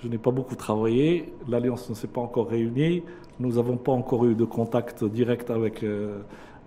[0.03, 1.33] Je n'ai pas beaucoup travaillé.
[1.49, 3.03] L'Alliance ne s'est pas encore réunie.
[3.41, 6.19] Nous n'avons pas encore eu de contact direct avec, euh,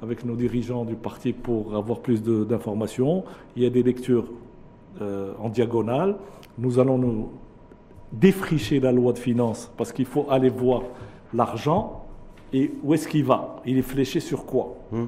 [0.01, 3.23] avec nos dirigeants du parti pour avoir plus d'informations.
[3.55, 4.25] Il y a des lectures
[5.01, 6.15] euh, en diagonale.
[6.57, 7.29] Nous allons nous
[8.19, 10.83] défricher la loi de finances parce qu'il faut aller voir
[11.33, 12.05] l'argent
[12.53, 13.57] et où est-ce qu'il va.
[13.65, 15.07] Il est fléché sur quoi Hum.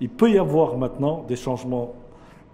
[0.00, 1.94] il peut y avoir maintenant des changements.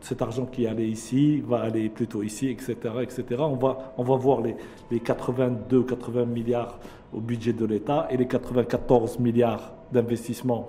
[0.00, 2.74] Cet argent qui allait ici va aller plutôt ici, etc.
[3.02, 3.24] etc.
[3.38, 4.54] On, va, on va voir les,
[4.90, 6.78] les 82, 80 milliards
[7.14, 10.68] au budget de l'État et les 94 milliards d'investissement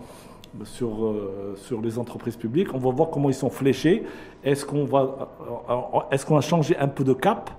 [0.63, 2.73] sur, euh, sur les entreprises publiques.
[2.73, 4.03] On va voir comment ils sont fléchés.
[4.43, 5.29] Est-ce qu'on va,
[5.69, 7.51] euh, est-ce qu'on a changé un peu de cap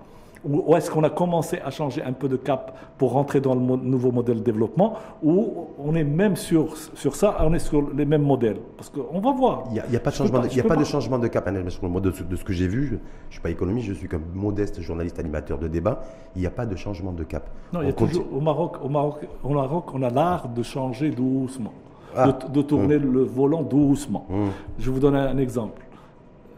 [0.45, 3.61] ou est-ce qu'on a commencé à changer un peu de cap pour rentrer dans le
[3.61, 8.05] nouveau modèle de développement Ou on est même sur, sur ça, on est sur les
[8.05, 8.59] mêmes modèles?
[8.77, 9.65] Parce qu'on va voir.
[9.71, 10.85] Il n'y a, pas de changement, pas- de, y a peux pas de pas.
[10.87, 11.47] changement de cap.
[11.49, 12.99] Annette, sur le mode de, ce- de ce que j'ai vu, je ne
[13.31, 16.03] suis pas économiste, je suis qu'un modeste journaliste animateur de débat.
[16.37, 17.49] Il n'y a pas de changement de cap.
[17.73, 20.63] Non, il y a toujours, au, Maroc, au, Maroc, au Maroc, on a l'art de
[20.63, 21.73] changer doucement,
[22.17, 22.29] Ah.
[22.29, 24.25] de, de tourner le volant doucement.
[24.31, 24.51] Hum.
[24.79, 25.83] Je vous donner un exemple.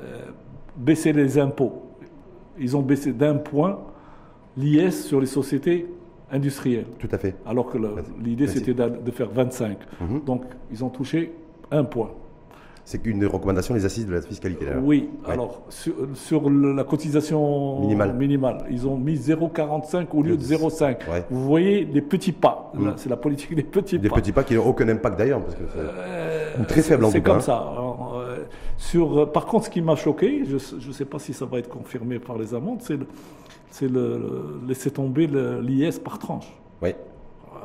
[0.02, 0.18] Euh,
[0.76, 1.82] baisser les impôts.
[2.60, 3.78] Ils ont baissé d'un point
[4.56, 5.86] l'IS sur les sociétés
[6.30, 6.86] industrielles.
[6.98, 7.34] Tout à fait.
[7.46, 7.78] Alors que
[8.22, 9.78] l'idée, c'était de faire 25.
[10.00, 10.20] Mhm.
[10.24, 11.32] Donc, ils ont touché
[11.70, 12.10] un point.
[12.84, 14.66] C'est une des recommandations des assises de la fiscalité.
[14.82, 15.32] Oui, Ouais.
[15.34, 18.64] alors sur, la cotisation Minimale.
[18.70, 20.96] ils ont mis 0,45 au lieu de 0,5.
[21.08, 21.24] Ouais.
[21.30, 22.72] Vous voyez les petits pas.
[22.74, 22.90] Mm.
[22.96, 24.16] C'est la politique des petits Des pas.
[24.16, 25.40] petits pas qui n'ont aucun impact d'ailleurs.
[25.40, 27.42] Parce que c'est- Euh, très faible en C'est tout cas, comme hein.
[27.42, 27.74] ça.
[27.78, 27.89] Euh,
[28.80, 30.54] sur, euh, par contre, ce qui m'a choqué, je
[30.88, 33.06] ne sais pas si ça va être confirmé par les amendes, c'est le,
[33.70, 36.50] c'est le- le- laisser tomber le- l'IS par tranche.
[36.80, 36.96] Ouais.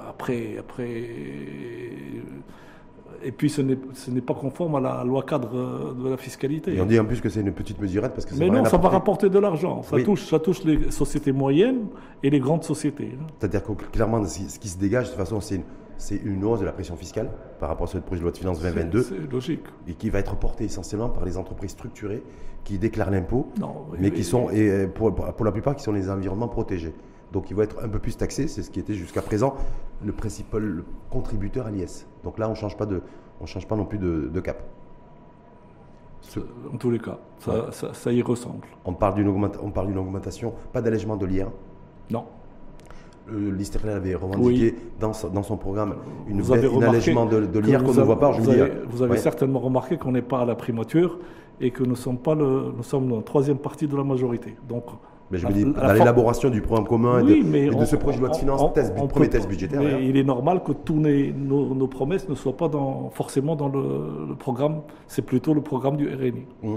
[0.09, 0.89] Après, après,
[3.23, 6.17] et puis ce n'est ce n'est pas conforme à la loi cadre euh, de la
[6.17, 6.75] fiscalité.
[6.75, 8.65] Et on dit en plus que c'est une petite mesurette parce que ça Mais non,
[8.65, 8.95] ça va apporter.
[8.95, 9.81] rapporter de l'argent.
[9.83, 10.03] Ça, Oui.
[10.03, 11.87] touche, ça touche les sociétés moyennes
[12.23, 13.11] et les grandes sociétés.
[13.19, 13.25] hein.
[13.39, 15.63] C'est-à-dire que clairement, ce qui se dégage, de toute façon, c'est une,
[15.97, 17.29] c'est une hausse de la pression fiscale
[17.59, 19.63] par rapport à ce projet de loi de finances 2022 C'est logique.
[19.87, 22.23] et qui va être portée essentiellement par les entreprises structurées
[22.63, 23.49] qui déclarent l'impôt,
[23.99, 26.93] mais qui sont, et euh, pour, pour la plupart, qui sont les environnements protégés.
[27.31, 28.47] Donc, ils vont être un peu plus taxés.
[28.47, 29.55] C'est ce qui était jusqu'à présent
[30.03, 32.07] le principal contributeur à l'IS.
[32.23, 33.01] Donc là, on ne change pas de,
[33.41, 34.63] on change pas non plus de, de cap.
[36.73, 38.65] En tous les cas, ça, ça- ça y ressemble.
[38.83, 41.51] On parle d'une augmenta- on parle d'une augmentation, pas d'allègement de l'IR.
[42.09, 42.25] Non.
[43.31, 45.95] L'Isterlin avait revendiqué dans, son, dans son programme
[46.27, 48.31] une Vous avez un allègement de, de l'IR qu'on ne voit pas.
[48.31, 49.17] Vous avez, vous avez ouais.
[49.17, 51.17] certainement remarqué qu'on n'est pas à la primature
[51.59, 54.55] et que nous sommes pas le, nous sommes la troisième partie de la majorité.
[54.69, 54.83] Donc,
[55.31, 57.69] Mais je la- me dis, dans l'élaboration du programme commun Oui, et de, mais et
[57.69, 59.79] de on- ce projet de loi de finances, on- test- on premier test budgétaire.
[59.79, 60.01] Mais d'ailleurs.
[60.01, 63.69] il est normal que tous les- nos, nos promesses ne soient pas dans, forcément dans
[63.69, 63.81] le,
[64.29, 64.81] le programme.
[65.07, 66.45] C'est plutôt le programme du RNI.
[66.61, 66.75] Mmh.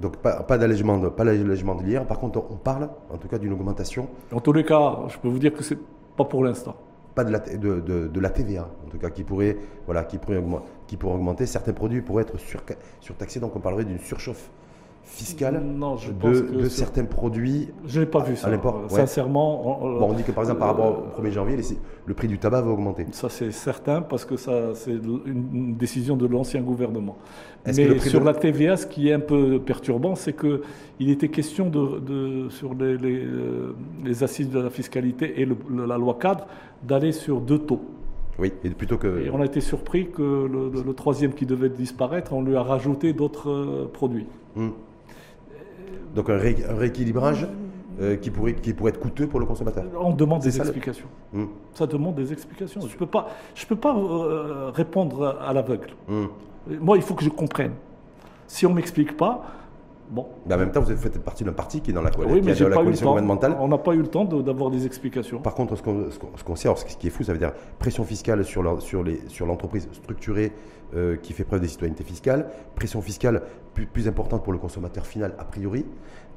[0.00, 2.06] Donc pas, pas d'allègement de, pas d'allègement de l'IR.
[2.06, 5.28] Par contre, on parle en tout cas d'une augmentation, En tous les cas, je peux
[5.28, 5.78] vous dire que c'est
[6.16, 6.74] pas pour l'instant.
[7.14, 10.04] pas de la, t- de, de- de la TVA, en tout cas, qui pourrait, voilà,
[10.04, 11.44] qui pourrait, augmenter, qui pourrait augmenter.
[11.44, 12.60] Certains produits pourraient être sur,
[13.00, 14.48] surtaxés, donc on parlerait d'une surchauffe
[15.10, 17.68] fiscale Non, je pense de, que de certains produits.
[17.86, 18.48] Je n'ai pas vu ça.
[18.48, 18.88] l'import, Euh, ouais.
[19.00, 21.64] Sincèrement, on, Bon, on dit que par exemple, par euh, rapport au 1er janvier, les-
[22.06, 23.06] le prix du tabac va augmenter.
[23.12, 27.16] Ça, c'est certain parce que ça, c'est une décision de l'ancien gouvernement.
[27.64, 30.62] Que Mais sur de- la TVA, ce qui est un peu perturbant, c'est que
[30.98, 35.44] il était question de, de- sur les, les, euh, les assises de la fiscalité et
[35.44, 36.46] le- la loi cadre
[36.82, 37.80] d'aller sur deux taux.
[38.38, 39.26] Oui, et plutôt que.
[39.26, 42.56] Et on a été surpris que le, le- le troisième qui devait disparaître, on lui
[42.56, 44.26] a rajouté d'autres euh, produits.
[44.56, 44.70] Hmm.
[46.14, 47.46] Donc un, ré- un rééquilibrage
[48.00, 49.84] euh, qui, pourrait, qui pourrait être coûteux pour le consommateur.
[50.00, 51.06] On demande des ça, le- explications.
[51.32, 51.44] Hmm.
[51.74, 52.80] Ça demande des explications.
[52.80, 55.90] Je ne peux pas, je peux pas euh, répondre à l'aveugle.
[56.08, 56.26] Hmm.
[56.80, 57.72] Moi, il faut que je comprenne.
[58.46, 59.42] Si on ne m'explique pas,
[60.12, 60.26] Bon.
[60.44, 62.52] Mais en même temps, vous faites partie d'un parti qui est dans la, Oui, mais
[62.54, 63.56] qui la coalition gouvernementale.
[63.60, 65.38] On n'a pas eu le temps de- d'avoir des explications.
[65.38, 66.06] Par contre, ce qu'on
[66.44, 69.04] qu'on sait, alors, ce qui est fou, ça veut dire pression fiscale sur leur- sur
[69.28, 70.50] sur l'entreprise structurée
[70.94, 73.42] euh, qui fait preuve de citoyenneté fiscale, pression fiscale
[73.74, 75.84] plus, plus importante pour le consommateur final a priori.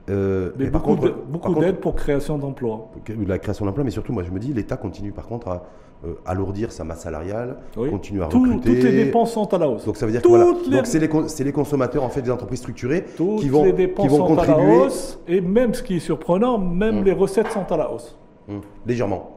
[0.10, 2.90] Euh, Mais mais par beaucoup contre, de- beaucoup d'aide pour création d'emplois.
[3.06, 5.64] que- la création d'emplois, mais surtout, moi je me dis, l'État continue par contre à
[6.06, 7.90] euh, alourdir sa masse salariale, Oui.
[7.90, 8.74] continue à Tout- recruter.
[8.76, 9.86] toutes les dépenses sont à la hausse.
[9.86, 10.52] Donc ça veut dire que Toutes voilà.
[10.78, 14.10] Donc c'est les, consommateurs en fait des entreprises structurées Toutes qui vont, les qui dépenses
[14.10, 15.18] vont sont à la contribuer hausse.
[15.30, 17.04] Et même ce qui est surprenant, même Mm.
[17.06, 18.18] les recettes sont à la hausse.
[18.50, 19.33] Hum, légèrement.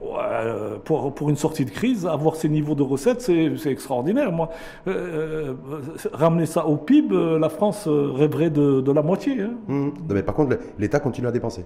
[0.00, 4.30] Ouais, pour, pour une sortie de crise, avoir ces niveaux de recettes, c'est extraordinaire.
[4.32, 4.48] Moi,
[4.86, 5.78] Euh, euh,
[6.12, 9.40] ramener ça au PIB, euh, la France rêverait de, de la moitié.
[9.42, 9.50] hein.
[9.68, 9.92] Hum.
[10.08, 11.64] Non, mais par contre, l'État continue à dépenser.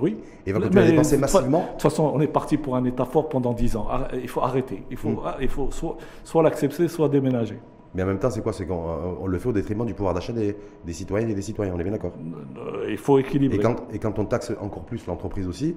[0.00, 0.16] Oui.
[0.46, 1.58] Et va continuer à dépenser massivement.
[1.60, 3.86] De toute façon, on est parti pour un État fort pendant 10 ans.
[4.14, 4.82] Il faut arrêter.
[4.90, 5.20] Il faut, Mm.
[5.26, 7.58] ah, il faut soit, soit l'accepter, soit déménager.
[7.94, 9.94] Mais en même temps, c'est quoi C'est qu'on euh, on le fait au détriment du
[9.94, 12.12] pouvoir d'achat des, des citoyennes et des citoyens, on est bien d'accord?
[12.56, 13.58] Euh, Il faut équilibrer.
[13.58, 15.76] et quand, et quand on taxe encore plus l'entreprise aussi,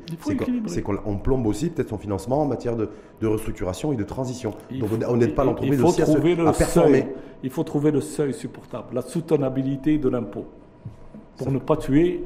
[0.65, 2.89] c'est qu'on- plombe aussi peut-être son financement en matière de,
[3.21, 4.53] de restructuration et de transition.
[4.71, 7.01] Il Donc faut- on n'aide pas l'entreprise aussi à, se- trouver le à performer.
[7.01, 7.07] seuil.
[7.43, 10.45] Il faut trouver le seuil supportable, la soutenabilité de l'impôt,
[11.37, 12.23] pour ne pas tuer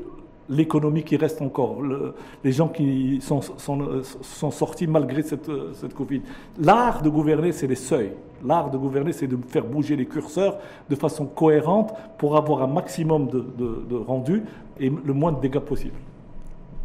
[0.52, 5.94] l'économie qui reste encore, le- les gens qui sont, sont, sont sortis malgré cette, cette
[5.96, 6.22] Covid.
[6.60, 8.12] L'art de gouverner, c'est les seuils.
[8.46, 10.58] L'art de gouverner, c'est de faire bouger les curseurs
[10.90, 14.44] de façon cohérente pour avoir un maximum de, de- de rendu
[14.80, 15.96] et le moins de dégâts possible.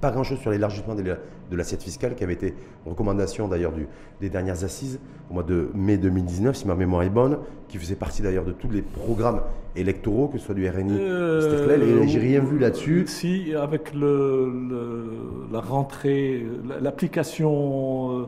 [0.01, 1.17] Pas grand-chose sur l'élargissement de la-
[1.51, 2.55] de l'assiette fiscale qui avait été
[2.85, 3.73] recommandation d'ailleurs
[4.21, 7.95] des dernières assises au mois de mai 2019, si ma mémoire est bonne, qui faisait
[7.97, 9.41] partie d'ailleurs de tous les programmes
[9.75, 13.05] électoraux, que ce soit du RNI, Euh, et j'ai rien vu là-dessus.
[13.07, 18.25] Si, avec le, le- la rentrée, la- l'application euh,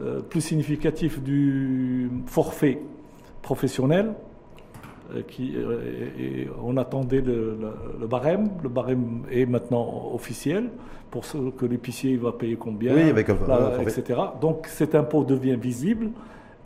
[0.00, 2.78] euh, plus significative du forfait
[3.42, 4.12] professionnel,
[5.26, 5.78] qui, euh,
[6.18, 8.48] et- et on attendait le, le- le barème.
[8.62, 10.70] Le barème est maintenant officiel
[11.10, 14.00] pour ce que l'épicier va payer combien, Oui, avec un- là, forfait.
[14.00, 14.20] etc.
[14.40, 16.10] Donc cet impôt devient visible.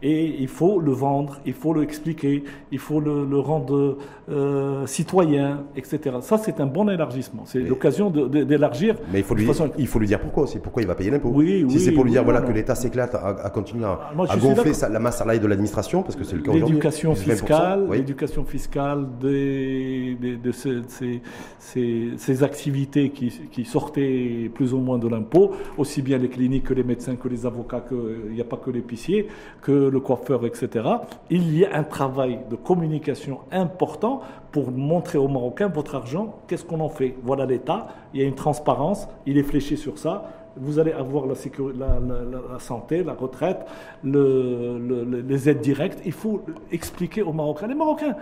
[0.02, 4.84] Et il faut le vendre, il faut le expliquer, il faut le, le rendre euh,
[4.86, 6.16] citoyen, etc.
[6.22, 7.42] Ça, c'est un bon élargissement.
[7.46, 8.96] C'est l'occasion d'élargir.
[9.12, 11.10] Mais il faut, lui, façon- il faut lui dire pourquoi aussi, pourquoi il va payer
[11.10, 11.30] l'impôt.
[11.32, 12.48] Oui, si oui, c'est pour lui oui, dire voilà, non.
[12.48, 15.48] que l'État s'éclate à, à continuer à, moi, à gonfler sa- la masse salariale de
[15.48, 16.68] l'administration, parce que c'est le cas aujourd'hui.
[16.74, 21.22] L'éducation plus de 20%, fiscale, l'éducation fiscale des, des- de ce- ces,
[21.58, 26.64] ces- ces activités qui, qui sortaient plus ou moins de l'impôt, aussi bien les cliniques
[26.64, 29.28] que les médecins, que les avocats, que il n'y a pas que l'épicier,
[29.60, 30.88] que le coiffeur, etc.
[31.28, 36.64] Il y a un travail de communication important pour montrer aux Marocains votre argent, qu'est-ce
[36.64, 37.14] qu'on en fait?
[37.22, 40.24] Voilà l'État, il y a une transparence, il est fléché sur ça.
[40.56, 43.60] Vous allez avoir la, sécurité, la, la- la- la santé, la retraite,
[44.04, 46.00] le- le- le- les aides directes.
[46.04, 47.66] Il faut expliquer aux Marocains.
[47.66, 48.14] Les Marocains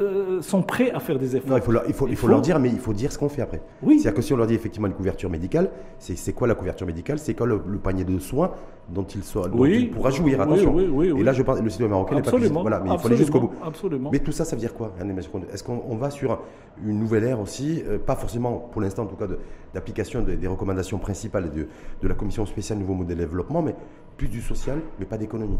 [0.00, 1.50] euh, sont prêts à faire des efforts.
[1.50, 3.18] Non, il faut, leur, il faut, il faut leur dire, mais il faut dire ce
[3.18, 3.62] qu'on fait après.
[3.82, 3.98] Oui.
[3.98, 7.18] C'est-à-dire que si on leur dit effectivement une couverture médicale, c'est quoi la couverture médicale?
[7.18, 8.52] C'est quoi le, le panier de soins
[8.88, 9.78] dont il, soit, dont Oui.
[9.82, 10.74] il pourra jouir Attention.
[10.74, 12.62] oui, oui, Et là, je parle, le citoyen marocain n'est pas plus- Absolument.
[12.62, 13.52] Voilà, mais il faut aller jusqu'au bout.
[13.64, 14.10] Absolument.
[14.12, 14.92] Mais tout ça, ça veut dire quoi?
[15.52, 16.40] Est-ce qu'on on va sur
[16.84, 17.82] une nouvelle ère aussi?
[17.88, 19.26] Euh, Pas forcément, pour l'instant en tout cas,
[19.72, 21.68] d'application de- des recommandations principales de,
[22.02, 23.74] de la Commission spéciale Nouveau Modèle de Développement, mais
[24.16, 25.58] plus du social, mais pas d'économie.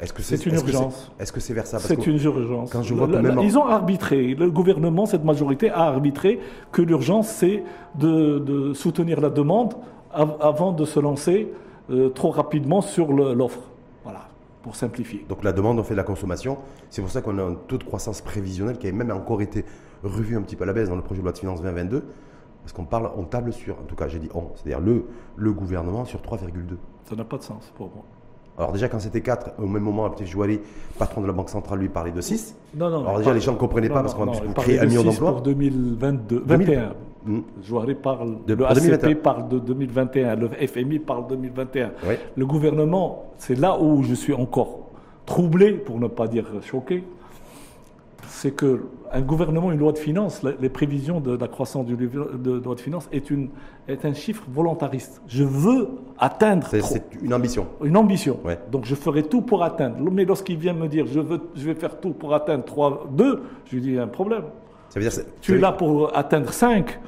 [0.00, 1.12] Est-ce que C'est une urgence.
[1.20, 1.78] Est-ce que c'est vers ça?
[1.78, 2.70] C'est une urgence.
[2.72, 5.70] quand je vois Le- que le- même en- Ils ont arbitré, le gouvernement, cette majorité
[5.70, 6.40] a arbitré
[6.72, 7.62] que l'urgence, c'est
[7.94, 9.74] de, de soutenir la demande
[10.12, 11.52] av- avant de se lancer
[11.90, 13.60] euh, trop rapidement sur l'offre.
[14.02, 14.22] Voilà,
[14.62, 15.24] pour simplifier.
[15.28, 16.58] Donc la demande, on fait de la consommation.
[16.90, 19.64] C'est pour ça qu'on a un taux de croissance prévisionnel qui a même encore été
[20.02, 22.02] revu un petit peu à la baisse dans le projet de loi de finances 2022.
[22.62, 25.04] Parce qu'on parle, on table sur, en tout cas j'ai dit on, c'est-à-dire le,
[25.36, 26.76] le gouvernement sur 3,2.
[27.04, 28.04] Ça n'a pas de sens pour moi.
[28.58, 30.60] Alors déjà quand c'était 4, au même moment, Petit Jouali,
[30.98, 32.54] patron de la Banque Centrale, lui parlait de 6.
[32.76, 33.00] Non, non.
[33.00, 35.00] Alors déjà parle- les gens ne comprenaient non, pas parce qu'on crée parlait un million
[35.00, 35.32] 6 d'emplois.
[35.32, 36.66] Pour 2022, 2000.
[36.66, 36.92] 21.
[37.24, 37.40] Hmm.
[37.62, 39.08] Jouari parle, De- le 2021.
[39.08, 41.92] ACP parle de 2021, le FMI parle de 2021.
[42.08, 42.14] Oui.
[42.36, 44.90] Le gouvernement, c'est là où je suis encore
[45.24, 47.04] troublé, pour ne pas dire choqué,
[48.28, 48.82] c'est que
[49.12, 52.74] un gouvernement, une loi de finances, les prévisions de la croissance du de, de loi
[52.74, 53.50] de finances est, une,
[53.86, 55.20] est un chiffre volontariste.
[55.28, 57.66] Je veux atteindre C'est une ambition.
[57.84, 58.38] une ambition.
[58.44, 58.58] Ouais.
[58.70, 59.96] Donc je ferai tout pour atteindre.
[60.10, 63.42] Mais lorsqu'il vient me dire je, veux, je vais faire tout pour atteindre 3, 2,
[63.66, 64.44] je lui dis il y a un problème.
[64.92, 67.00] Ça veut dire, Tu es là pour atteindre 5,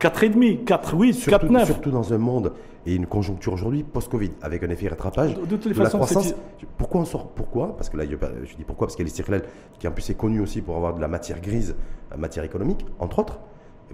[0.00, 1.66] 4,5, 4, 8, 4, surtout, 9.
[1.66, 2.52] surtout dans un monde
[2.84, 5.98] et une conjoncture aujourd'hui post-Covid, avec un effet rattrapage De- de toutes les la façons,
[5.98, 6.28] croissance.
[6.28, 7.76] c'est- Pourquoi on sort Pourquoi?
[7.76, 8.88] Parce que là, je dis pourquoi?
[8.88, 9.42] Parce qu'il y a les Circlel,
[9.78, 11.76] qui en plus est connu aussi pour avoir de la matière grise,
[12.10, 13.38] la matière économique, entre autres.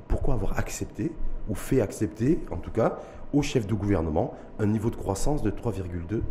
[0.06, 1.12] Pourquoi avoir accepté,
[1.50, 2.96] ou fait accepter, en tout cas,
[3.34, 6.22] au chef de gouvernement, un niveau de croissance de 3,2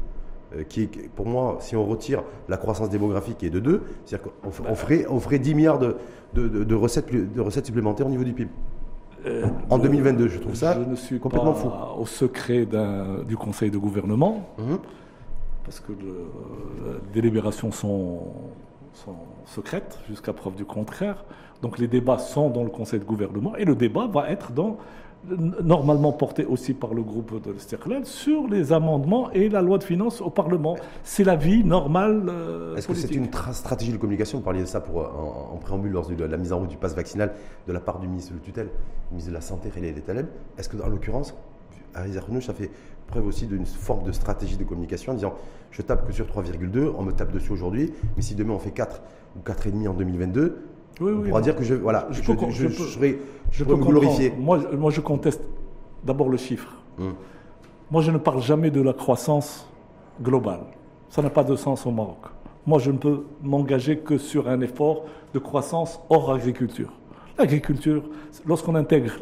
[0.56, 3.84] euh, qui est, pour moi, si on retire la croissance démographique qui est de 2,
[4.06, 5.98] c'est-à-dire qu'on ferait, on ferait 10 milliards de,
[6.34, 8.50] de- de- de recettes, plus- de recettes supplémentaires au niveau du PIB.
[9.26, 11.70] Euh, En 2022, je trouve ça je ne suis complètement pas fou.
[12.00, 12.68] au secret
[13.28, 14.78] du Conseil de gouvernement, Mhm.
[15.64, 16.28] parce que le-
[16.86, 18.20] les délibérations sont,
[18.94, 21.26] sont secrètes jusqu'à preuve du contraire.
[21.62, 24.78] Donc les débats sont dans le Conseil de gouvernement et le débat va être dans,
[25.64, 29.84] normalement porté aussi par le groupe de l'Istiqlal sur les amendements et la loi de
[29.84, 30.78] finances au Parlement.
[31.04, 34.38] C'est la vie normale euh, Est-ce que c'est une tra- stratégie de communication?
[34.38, 36.78] Vous parliez de ça pour, en, en préambule lors de la mise en route du
[36.78, 37.34] pass vaccinal
[37.68, 40.28] de la part du ministre de tutelle, le ministre de la Santé, Khaled Taleb.
[40.58, 41.34] Est-ce que, en l'occurrence,
[41.94, 42.70] Ariz Arnouch, ça fait
[43.08, 45.34] preuve aussi d'une forme de stratégie de communication en disant
[45.72, 48.72] je tape que sur 3,2, on me tape dessus aujourd'hui, mais si demain on fait
[48.72, 49.02] 4
[49.36, 50.58] ou 4,5 en 2022,
[51.00, 51.44] Oui, on oui, pourra non.
[51.44, 53.20] dire que je, voilà, Je je, peux- je- peux- serai,
[53.66, 54.34] peux me glorifier.
[54.38, 55.42] Moi, je- moi, je conteste
[56.04, 56.72] d'abord le chiffre.
[57.00, 57.14] Hum.
[57.92, 59.70] Moi, je ne parle jamais de la croissance
[60.22, 60.62] globale.
[61.10, 62.18] Ça n'a pas de sens au Maroc.
[62.66, 66.92] Moi, je ne peux m'engager que sur un effort de croissance hors agriculture.
[67.38, 68.04] L'agriculture,
[68.46, 69.14] lorsqu'on intègre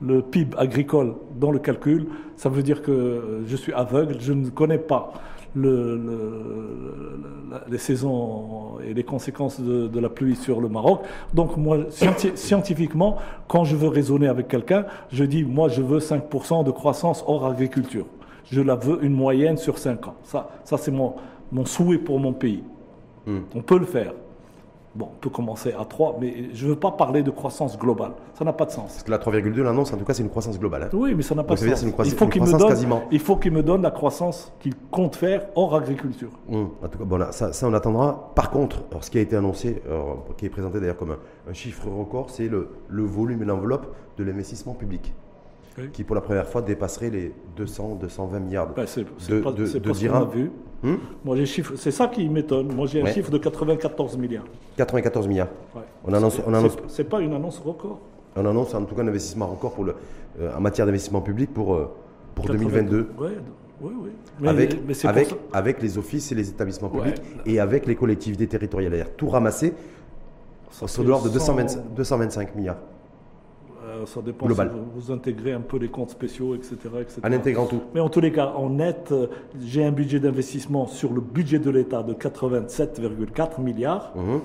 [0.00, 4.50] le PIB agricole dans le calcul, ça veut dire que je suis aveugle, je ne
[4.50, 5.12] connais pas
[5.54, 11.02] le- le- la- les saisons et les conséquences de, de la pluie sur le Maroc.
[11.34, 13.16] Donc moi, scienti- scientifiquement,
[13.48, 17.46] quand je veux raisonner avec quelqu'un, je dis, moi, je veux 5% de croissance hors
[17.46, 18.06] agriculture.
[18.50, 20.14] Je la veux une moyenne sur 5 ans.
[20.24, 21.14] Ça, ça c'est mon,
[21.52, 22.62] mon souhait pour mon pays.
[23.26, 23.40] Hmm.
[23.54, 24.14] On peut le faire.
[24.94, 28.12] Bon, on peut commencer à 3, mais je ne veux pas parler de croissance globale.
[28.34, 28.92] Ça n'a pas de sens.
[28.92, 30.82] Parce que la 3,2, l'annonce, en tout cas, c'est une croissance globale.
[30.82, 30.88] hein.
[30.92, 31.80] Oui, mais ça n'a pas Donc, ça de veut dire sens.
[31.80, 33.02] c'est une croissance- il faut qu'il me donne, quasiment.
[33.10, 36.28] il faut qu'il me donne la croissance qu'il compte faire hors agriculture.
[36.50, 38.32] Hum, en tout cas, bon, là, ça, ça, on attendra.
[38.34, 41.50] Par contre, alors, ce qui a été annoncé, alors, qui est présenté d'ailleurs comme un,
[41.50, 43.86] un chiffre record, c'est le, le volume et l'enveloppe
[44.18, 45.14] de l'investissement public,
[45.78, 45.88] Oui.
[45.92, 48.68] qui pour la première fois dépasserait les 200, 220 milliards.
[48.74, 50.50] Ben, c'est c'est De- pas, de- c'est de pas ce qu'on a vu.
[50.84, 52.74] Hum Moi, j'ai chiffre, c'est ça qui m'étonne.
[52.74, 53.12] Moi, j'ai un Ouais.
[53.12, 54.44] chiffre de 94 milliards.
[54.76, 55.48] 94 milliards.
[55.74, 55.82] Ouais.
[56.04, 58.00] On annonce, C'est- on, annonce, c'est- C'est pas une annonce record.
[58.36, 59.94] on annonce en tout cas un investissement record pour le,
[60.40, 61.90] euh, en matière d'investissement public pour, euh,
[62.34, 63.08] pour 2022.
[63.18, 63.28] Ouais,
[63.80, 64.10] oui, oui.
[64.40, 67.94] Mais, avec, mais c'est avec, avec les offices et les établissements publics et avec les
[67.94, 69.06] collectivités territoriales.
[69.16, 69.72] Tout ramasser
[70.70, 72.78] ça sur de l'ordre de 100 220 225 milliards.
[74.02, 74.70] Euh, ça dépend Global.
[74.72, 76.76] si vous, vous intégrez un peu les comptes spéciaux, etc.
[77.00, 77.20] etc.
[77.24, 77.80] En intégrant tout.
[77.94, 79.26] Mais en tous les cas, en net, euh,
[79.60, 84.12] j'ai un budget d'investissement sur le budget de l'État de 87,4 milliards.
[84.16, 84.40] Mhm.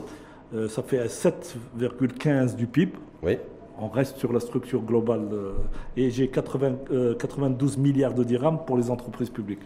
[0.54, 2.94] Euh, ça fait 7,15 du PIB.
[3.24, 3.38] Oui.
[3.80, 5.28] On reste sur la structure globale.
[5.32, 5.52] euh,
[5.96, 9.62] et j'ai 80, euh, 92 milliards de dirhams pour les entreprises publiques.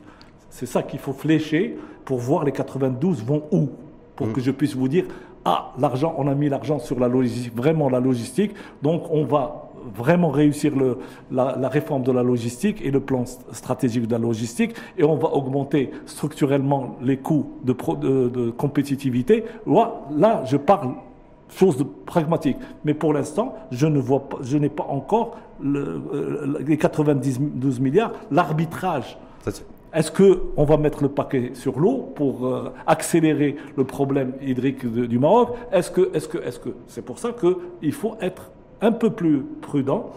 [0.49, 3.69] C'est ça qu'il faut flécher pour voir les 92 vont où.
[4.15, 5.05] Pour que je puisse vous dire,
[5.45, 8.51] ah, l'argent, on a mis l'argent sur la logistique, vraiment la logistique.
[8.81, 10.97] Donc on va vraiment réussir le,
[11.31, 14.73] la, la réforme de la logistique et le plan st- stratégique de la logistique.
[14.97, 19.43] Et on va augmenter structurellement les coûts de, pro- de, de compétitivité.
[19.67, 20.91] Là, là, je parle
[21.49, 22.57] chose de pragmatique.
[22.85, 27.79] Mais pour l'instant, je ne vois pas, je n'ai pas encore le- euh, les 92
[27.79, 29.17] milliards, l'arbitrage.
[29.93, 35.05] Est-ce qu'on va mettre le paquet sur l'eau pour euh, accélérer le problème hydrique de-
[35.05, 35.49] du Maroc?
[35.73, 39.43] Est-ce que, est-ce que, est-ce que, c'est pour ça qu'il faut être un peu plus
[39.61, 40.09] prudent,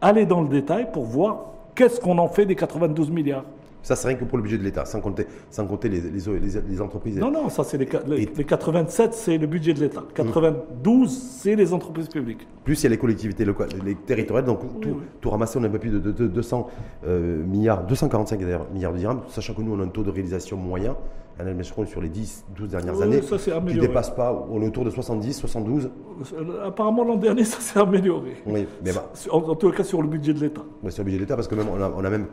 [0.00, 3.44] aller dans le détail pour voir qu'est-ce qu'on en fait des 92 milliards.
[3.82, 6.10] Ça, c'est rien que pour le budget de l'État, sans compter, sans compter les, les,
[6.40, 7.18] les- les entreprises.
[7.18, 10.02] Non, non, ça c'est les, les, Et- les 87, c'est le budget de l'État.
[10.14, 12.46] 92, c'est les entreprises publiques.
[12.64, 14.94] Plus il y a les collectivités locales, les territoriales, donc tout, oui.
[15.20, 16.66] tout ramassé, on a un peu plus de, de- de 200
[17.06, 20.10] euh, milliards, 245 d'ailleurs, milliards de dirhams, sachant que nous, on a un taux de
[20.10, 20.96] réalisation moyen,
[21.40, 24.62] un admission sur les 10, 12 dernières Oui, années, ça, qui ne dépasse pas, on
[24.62, 25.90] est autour de 70, 72.
[26.38, 28.36] Euh, Apparemment, l'an dernier, ça s'est amélioré.
[28.46, 30.62] Oui, mais bah, En, en tout cas, sur le budget de l'État.
[30.82, 32.26] ouais, c'est le budget de l'État, parce que même, on a, on a même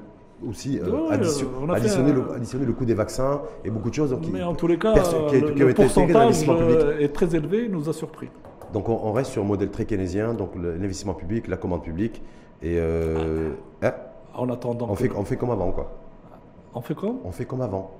[0.48, 4.16] aussi euh, addition- additionné, un- le, additionné le coût des vaccins et beaucoup de choses.
[4.22, 4.94] qui- Mais en tous les cas,
[5.30, 8.30] qui le, qui le pourcentage euh, est très élevé, nous a surpris.
[8.74, 12.22] Donc on, on reste sur un modèle très keynésien, donc l'investissement public, la commande publique,
[12.62, 13.50] et euh,
[13.82, 13.94] hein,
[14.36, 14.88] En attendant.
[14.90, 15.92] on, que- fait, on fait comme avant, quoi.
[16.76, 17.92] on fait quoi On fait comme avant.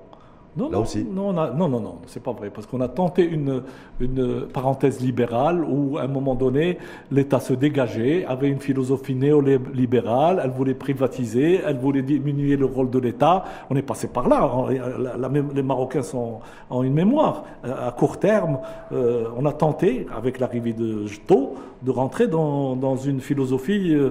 [0.54, 1.02] Non, Là non, aussi.
[1.04, 2.50] Non, on a- non, non, non, c'est pas vrai.
[2.50, 3.62] Parce qu'on a tenté une,
[4.00, 6.76] une parenthèse libérale où, à un moment donné,
[7.10, 12.90] l'État se dégageait, avait une philosophie néolibérale, elle voulait privatiser, elle voulait diminuer le rôle
[12.90, 13.44] de l'État.
[13.70, 14.50] On est passé par là.
[14.98, 17.44] La- la les Marocains sont, ont une mémoire.
[17.64, 18.58] À court terme,
[18.92, 24.10] euh, on a tenté, avec l'arrivée de Jto, de rentrer dans, dans une philosophie, euh,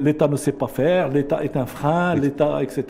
[0.00, 2.84] l'État ne sait pas faire, l'État est un frein, l'État, etc.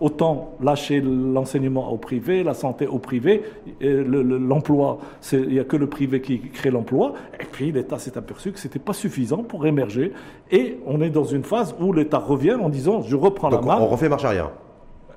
[0.00, 3.42] Autant lâcher l'enseignement au privé, la santé au privé,
[3.80, 4.98] et le- le- l'emploi,
[5.32, 7.14] il n'y a que le privé qui crée l'emploi.
[7.40, 10.12] Et puis l'État s'est aperçu que c'était pas suffisant pour émerger.
[10.50, 13.74] Et on est dans une phase où l'État revient en disant je reprends Donc la
[13.76, 13.80] main.
[13.80, 14.50] on refait marche arrière.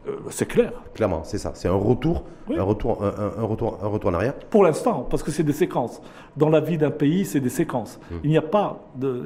[0.08, 0.71] Euh, c'est clair.
[0.93, 1.52] Clairement, c'est ça.
[1.56, 2.58] C'est un retour, Oui.
[2.58, 4.34] un, retour un, retour, un retour en arrière.
[4.49, 6.01] Pour l'instant, parce que c'est des séquences.
[6.38, 7.99] Dans la vie d'un pays, c'est des séquences.
[8.24, 9.26] Il n'y a pas de.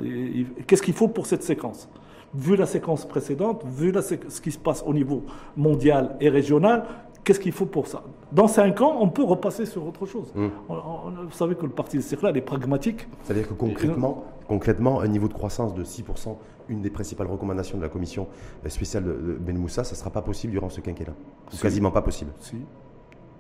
[0.66, 1.88] Qu'est-ce qu'il faut pour cette séquence?
[2.36, 5.24] Vu la séquence précédente, vu la sé- ce qui se passe au niveau
[5.56, 6.86] mondial et régional,
[7.24, 8.04] qu'est-ce qu'il faut pour ça?
[8.32, 10.34] Dans cinq ans, on peut repasser sur autre chose.
[10.36, 13.08] On- on- vous savez que le parti de Circlal est pragmatique.
[13.24, 16.38] C'est-à-dire que concrètement, concrètement, un niveau de croissance de 6%,
[16.70, 18.28] une des principales recommandations de la commission
[18.68, 21.12] spéciale de Ben Moussa, ça ne sera pas possible durant ce quinquennat.
[21.52, 21.62] Ou Si.
[21.62, 22.32] quasiment pas possible.
[22.40, 22.56] Si.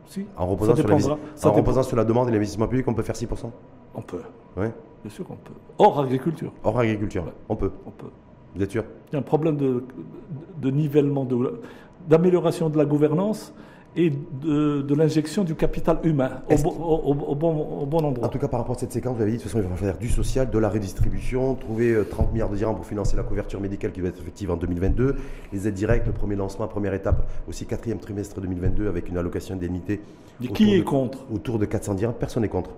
[0.05, 0.25] Si.
[0.37, 1.17] En reposant, sur, la, dépendra.
[1.33, 1.61] Ça en dépend.
[1.61, 3.51] reposant sur la demande et l'investissement public, on peut faire 6%.
[3.95, 4.21] On peut.
[4.57, 4.71] Ouais.
[5.03, 5.53] Bien sûr qu'on peut.
[5.79, 7.33] Hors agriculture, Hors agriculture, Ouais.
[7.49, 7.71] on peut.
[7.87, 8.07] on peut.
[8.55, 8.83] Vous êtes sûr?
[9.11, 9.83] Il y a un problème de,
[10.61, 11.59] de nivellement, de-
[12.09, 13.53] d'amélioration de, la gouvernance
[13.95, 14.09] et
[14.41, 16.55] de, de l'injection du capital humain au,
[17.35, 18.25] bon, au bon endroit.
[18.25, 19.69] En tout cas, par rapport à cette séquence, vous avez dit de toute façon, il
[19.69, 22.85] va falloir faire du social, de la redistribution, trouver euh, 30 milliards de dirhams pour
[22.85, 25.15] financer la couverture médicale qui va être effective en 2022,
[25.53, 29.55] les aides directes, le premier lancement, première étape, aussi quatrième trimestre 2022 avec une allocation
[29.55, 30.01] d'indemnité
[30.53, 31.19] qui de- est contre?
[31.31, 32.71] autour de 400 dirhams, personne n'est contre.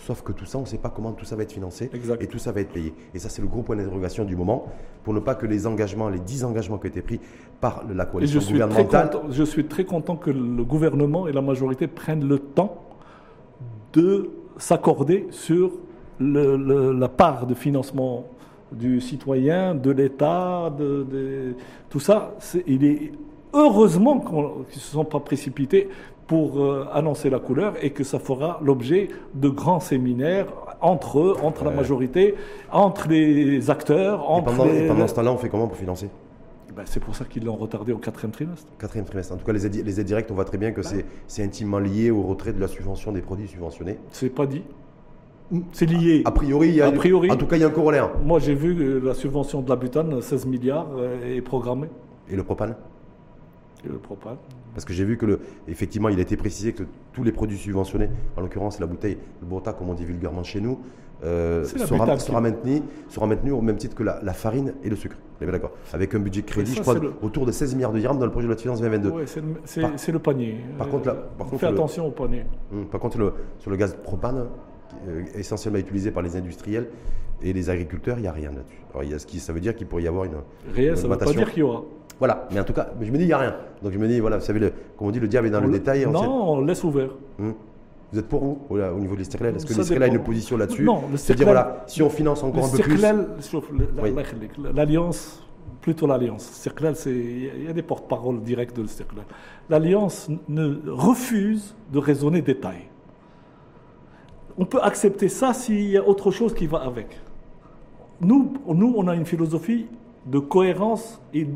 [0.00, 2.22] Sauf que tout ça, on ne sait pas comment tout ça va être financé Exact.
[2.22, 2.94] et tout ça va être payé.
[3.14, 4.66] Et ça, c'est le gros point d'interrogation du moment,
[5.04, 7.20] pour ne pas que les engagements, les 10 engagements qui ont été pris
[7.60, 11.26] par la Et je coalition très gouvernementale, content, je suis très content que le gouvernement
[11.26, 12.82] et la majorité prennent le temps
[13.92, 15.72] de s'accorder sur
[16.20, 18.24] le- le- la part de financement
[18.72, 21.54] du citoyen, de l'État, de, de-
[21.88, 22.34] tout ça.
[22.66, 23.12] il est
[23.54, 24.36] heureusement qu'ils
[24.76, 25.88] ne se sont pas précipités
[26.28, 30.46] pour euh, annoncer la couleur et que ça fera l'objet de grands séminaires
[30.80, 32.36] entre eux, entre la majorité,
[32.70, 34.86] entre les acteurs, et entre pendant, et les...
[34.86, 36.08] pendant ce temps-là, on fait comment pour financer?
[36.76, 38.70] Ben, c'est pour ça qu'ils l'ont retardé au quatrième trimestre.
[38.78, 39.34] Quatrième trimestre.
[39.34, 41.42] En tout cas, les aides, les aides directes, on voit très bien que c'est c'est
[41.42, 43.98] intimement lié au retrait de la subvention des produits subventionnés.
[44.12, 44.62] C'est pas dit.
[45.72, 46.22] C'est lié.
[46.26, 47.30] A priori, il y a, A priori.
[47.30, 48.10] en tout cas, il y a un corollaire.
[48.22, 51.88] Moi, j'ai vu que la subvention de la butane, 16 milliards, euh, est programmée.
[52.30, 52.76] Et le propane?
[53.84, 54.36] Et le propane.
[54.74, 57.56] Parce que j'ai vu que, le, effectivement, il a été précisé que tous les produits
[57.58, 60.80] subventionnés, en l'occurrence la bouteille, le bota, comme on dit vulgairement chez nous,
[61.24, 62.06] euh, sera,
[62.40, 65.16] maintenu, sera maintenu au même titre que la, la farine et le sucre.
[65.40, 68.18] D'accord Avec un budget crédit, ça, je crois, le- autour de 16 milliards de dirhams
[68.18, 69.10] dans le projet de loi de finances 2022.
[69.10, 70.56] Ouais, c'est le, Par- panier.
[70.76, 72.44] par Euh, contre, là- par on contre, fait le- attention au panier.
[72.72, 74.46] Hum, Par contre, le- sur le gaz propane,
[75.34, 76.88] est essentiellement utilisé par les industriels
[77.42, 78.80] et les agriculteurs, il n'y a rien là-dessus.
[78.90, 80.32] Alors, il y a ce qui, ça veut dire qu'il pourrait y avoir une,
[80.76, 81.84] une ça ne veut pas dire qu'il y aura.
[82.18, 83.54] Voilà, mais en tout cas, je me dis, il n'y a rien.
[83.82, 85.60] Donc je me dis, voilà, vous savez, le, comme on dit, le diable est dans
[85.60, 86.06] le détail.
[86.06, 87.10] Non, on laisse ouvert.
[87.38, 87.54] Hum.
[88.12, 89.54] Vous êtes pour vous au, au niveau de l'Istiklal?
[89.54, 90.82] Est-ce que l'Istiklal a une position là-dessus?
[90.82, 93.00] Non, C'est-à-dire, voilà, si on finance encore un peu plus.
[94.74, 95.46] L'Alliance,
[95.80, 96.66] plutôt l'Alliance.
[97.06, 99.24] Il y a des porte-paroles directs de Circlal.
[99.68, 102.88] L'Alliance ne refuse de raisonner détail.
[104.56, 107.20] On peut accepter ça s'il y a autre chose qui va avec.
[108.20, 109.86] Nous, nous on a une philosophie
[110.26, 111.46] de cohérence et,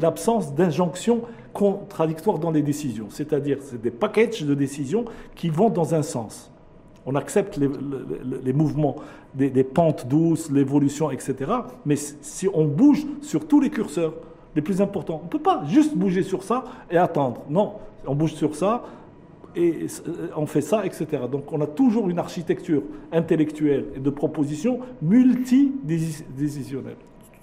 [0.00, 1.22] l'absence d'injonctions
[1.52, 3.06] contradictoires dans les décisions.
[3.10, 6.50] C'est-à-dire, c'est des packages de décisions qui vont dans un sens.
[7.06, 8.96] On accepte les mouvements,
[9.34, 11.52] des, des pentes douces, l'évolution, etc.
[11.84, 14.14] Mais si on bouge sur tous les curseurs
[14.56, 17.42] les plus importants, on ne peut pas juste bouger sur ça et attendre.
[17.48, 17.74] Non,
[18.06, 18.84] on bouge sur ça
[19.54, 21.06] et euh, on fait ça, etc.
[21.30, 22.82] Donc on a toujours une architecture
[23.12, 26.96] intellectuelle et de propositions multidécisionnelles.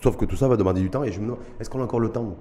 [0.03, 1.85] Sauf que tout ça va demander du temps et je me demande, est-ce qu'on a
[1.85, 2.35] encore le temps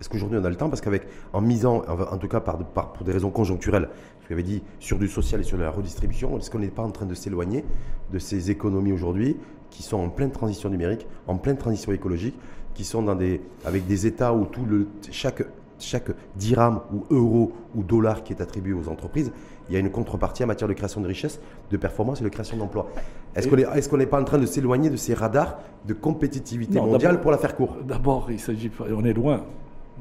[0.00, 0.70] Est-ce qu'aujourd'hui on a le temps?
[0.70, 1.02] Parce qu'avec,
[1.34, 3.90] en misant, en tout cas pour des raisons conjoncturelles,
[4.26, 6.90] vous avais dit, sur du social et sur la redistribution, est-ce qu'on n'est pas en
[6.90, 7.66] train de s'éloigner
[8.10, 9.36] de ces économies aujourd'hui
[9.68, 12.38] qui sont en pleine transition numérique, en pleine transition écologique,
[12.72, 15.44] qui sont avec des États où tout le, chaque,
[15.78, 19.32] chaque dirham ou euro ou dollar qui est attribué aux entreprises,
[19.68, 21.40] il y a une contrepartie en matière de création de richesse,
[21.70, 22.88] de performance et de création d'emplois.
[23.34, 27.20] Est-ce qu'on n'est pas en train de s'éloigner de ces radars de compétitivité Non, mondiale
[27.20, 27.76] pour la faire court?
[27.86, 29.42] D'abord, il s'agit on est loin.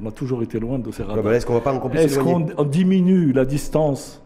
[0.04, 1.32] On a toujours été loin de ces radars.
[1.34, 4.22] Est-ce qu'on va pas plus Est-ce qu'on on diminue la distance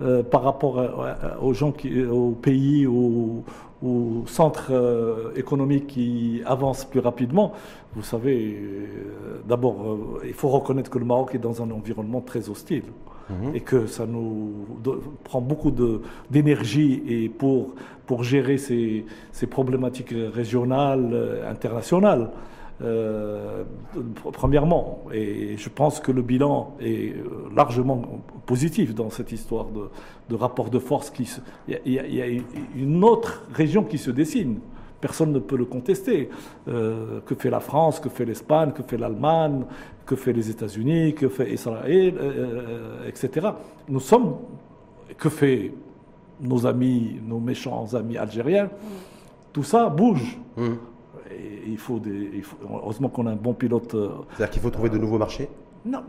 [0.00, 3.44] euh, par rapport à- à- aux gens, qui, aux pays, aux,
[3.84, 7.52] aux centres euh, économiques qui avancent plus rapidement?
[7.94, 8.86] Vous savez, euh,
[9.46, 12.82] d'abord, il faut reconnaître que le Maroc est dans un environnement très hostile
[13.54, 14.52] Et que ça nous
[15.24, 15.72] prend beaucoup
[16.30, 17.74] d'énergie pour,
[18.06, 22.30] pour gérer ces, ces problématiques régionales, euh, internationales.
[22.82, 23.62] Euh,
[24.32, 28.02] premièrement, et je pense que le bilan est euh, largement
[28.46, 29.82] positif dans cette histoire de,
[30.28, 31.12] de rapport de force.
[31.68, 32.26] Il y, a-
[32.76, 34.58] une autre région qui se dessine.
[35.00, 36.28] Personne ne peut le contester.
[36.66, 39.64] Que fait la France, que fait l'Espagne, que fait l'Allemagne,
[40.06, 43.48] que fait les États-Unis, que fait Israël, euh, etc.
[43.88, 44.36] Nous sommes.
[45.18, 45.72] Que fait
[46.40, 48.68] nos amis, nos méchants amis algériens
[49.52, 50.38] Tout ça bouge.
[50.56, 50.78] Hum.
[51.30, 53.94] Et il faut des, il faut- heureusement qu'on a un bon pilote.
[53.94, 55.48] euh, C'est-à-dire qu'il faut trouver de nouveaux marchés?
[55.84, 56.02] Non,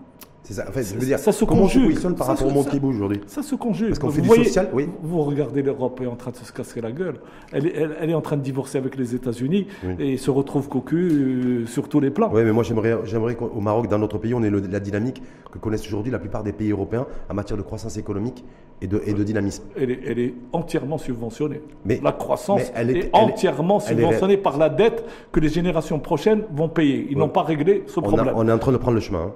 [0.46, 0.66] C'est ça.
[0.68, 1.86] En fait, je veux dire, ça se comment conjugue.
[1.86, 3.88] positionne par Ça rapport se- au monde ça- qui bouge aujourd'hui Ça se conjugue.
[3.88, 4.90] Parce qu'on fait du voyez- social, oui.
[5.02, 7.22] Vous regardez l'Europe est en train de se casser la gueule.
[7.54, 9.96] Elle est, elle, elle est en train de divorcer avec les États-Unis Oui.
[10.00, 12.30] et se retrouve cocu euh, sur tous les plans.
[12.34, 15.22] Oui, mais moi j'aimerais, j'aimerais qu'au Maroc, dans notre pays, on ait le- la dynamique
[15.50, 18.44] que connaissent aujourd'hui la plupart des pays européens en matière de croissance économique
[18.82, 19.64] et de, et de dynamisme.
[19.80, 21.62] Elle est, elle est entièrement subventionnée.
[21.86, 25.48] Mais- la croissance mais elle est- entièrement elle est- subventionnée par la dette que les
[25.48, 27.08] générations prochaines vont payer.
[27.10, 27.22] Ils Ouais.
[27.22, 28.34] n'ont pas réglé ce On, a- problème.
[28.36, 29.20] on est en train de prendre le chemin.
[29.28, 29.32] hein.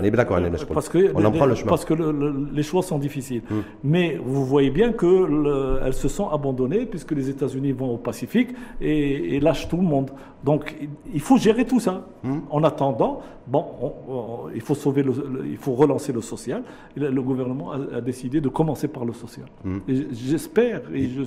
[0.00, 0.38] On est bien d'accord.
[0.74, 1.68] Parce que, On en prend le chemin.
[1.68, 3.42] parce que le- le- les choix sont difficiles.
[3.50, 3.60] Hmm.
[3.82, 8.50] Mais vous voyez bien qu'elles se sont abandonnées puisque les États-Unis vont au Pacifique
[8.80, 10.10] et, et lâchent tout le monde.
[10.44, 10.76] Donc
[11.12, 12.06] il- faut gérer tout ça.
[12.22, 12.40] Hmm.
[12.50, 15.12] En attendant, bon, on- on- il faut sauver, le,
[15.50, 16.62] il faut relancer le social.
[16.94, 19.46] Le, gouvernement a, a décidé de commencer par le social.
[19.64, 19.78] Hmm.
[20.12, 21.22] J'espère et je,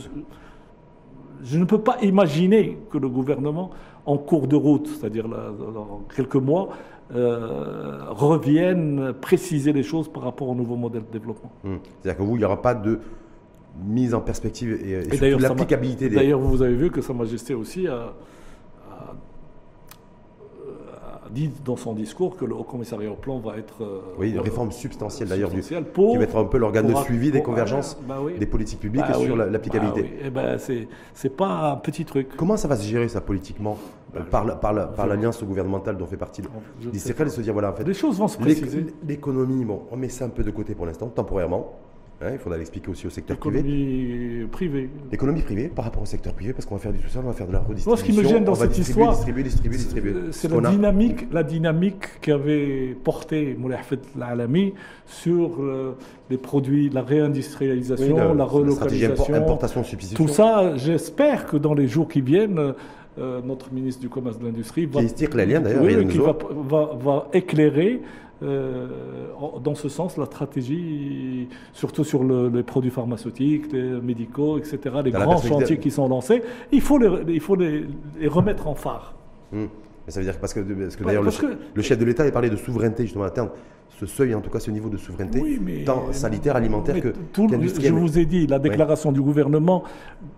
[1.44, 3.72] je ne peux pas imaginer que le gouvernement,
[4.06, 6.70] en cours de route, c'est-à-dire dans quelques mois,
[7.16, 11.52] euh, revienne préciser les choses par rapport au nouveau modèle de développement.
[11.66, 11.80] Hum.
[12.02, 13.00] C'est-à-dire que vous, il n'y aura pas de
[13.86, 16.16] mise en perspective et, et Et l'applicabilité des.
[16.16, 17.94] D'ailleurs, vous avez vu que Sa Majesté aussi a,
[18.92, 19.14] a-
[21.26, 23.82] a dit dans son discours que le Haut Commissariat au Plan va être.
[23.84, 27.04] euh, Oui, une euh, réforme substantielle d'ailleurs, qui va être un peu l'organe de pour-
[27.04, 28.34] suivi des convergences ah, bah oui.
[28.38, 30.02] des politiques publiques Bah et sur oui, l'applicabilité.
[30.02, 30.22] bah oui.
[30.26, 32.30] Eh ben, c'est c'est pas un petit truc.
[32.36, 33.78] Comment ça va se gérer ça politiquement?
[34.16, 36.42] Euh, par, la- par, la- par l'alliance gouvernementale dont fait partie
[36.92, 38.86] l'Israël et se dire voilà en fait Les choses vont se préciser.
[39.08, 41.74] l'économie bon on met ça un peu de côté pour l'instant temporairement
[42.24, 44.90] Hein, il faudra l'expliquer aussi au secteur privé L'économie privée.
[45.12, 47.34] l'économie privée par rapport au secteur privé parce qu'on va faire du social on va
[47.34, 50.14] faire de la redistribution Moi, ce qui me gêne dans cette histoire, distribuer distribuer distribuer
[50.30, 54.76] C'est la a- dynamique, la dynamique qu'avait porté Moulay Hafid Alami
[55.08, 55.96] sur euh,
[56.30, 59.34] les produits, la Oui, réindustrialisation, la- la, la stratégie impor- relocalisation.
[59.34, 62.76] importation substitution Tout ça, j'espère que dans les jours qui viennent,
[63.20, 65.02] euh, notre ministre du Commerce et de l'Industrie va,
[65.82, 66.18] oui, qui
[67.34, 68.02] éclairer
[68.44, 68.88] euh,
[69.64, 75.12] dans ce sens la stratégie, surtout sur le- les produits pharmaceutiques, les médicaux, etc., les
[75.12, 76.42] Dans grands chantiers qui sont lancés.
[76.72, 77.86] Il faut les, il faut les,
[78.20, 79.14] les remettre en phare.
[79.54, 79.68] Hum.
[80.12, 82.06] Ça veut dire parce que, parce que Ouais, d'ailleurs le, chef- que- le chef de
[82.06, 83.52] l'État a parlé de souveraineté justement à atteindre
[83.90, 87.02] ce seuil, en tout cas ce niveau de souveraineté, Oui, mais- tant sanitaire, alimentaire Mais
[87.02, 87.62] que tout le-.
[87.62, 89.84] Je vous ai dit, la déclaration du gouvernement